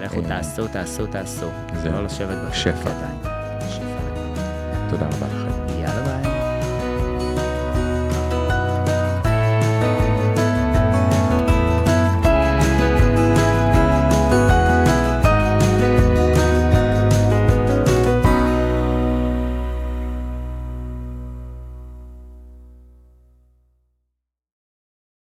לכו, 0.04 0.20
אה, 0.20 0.28
תעשו, 0.28 0.68
תעשו, 0.68 1.08
תעשו. 1.08 1.50
זהו. 1.82 1.94
לא 1.94 2.04
לשבת. 2.04 2.38
בפרק. 2.38 2.54
שפע. 2.54 2.92
תודה 4.90 5.06
רבה 5.06 5.28
לכם. 5.28 5.80
יאללה 5.80 6.22
ביי. 6.22 6.33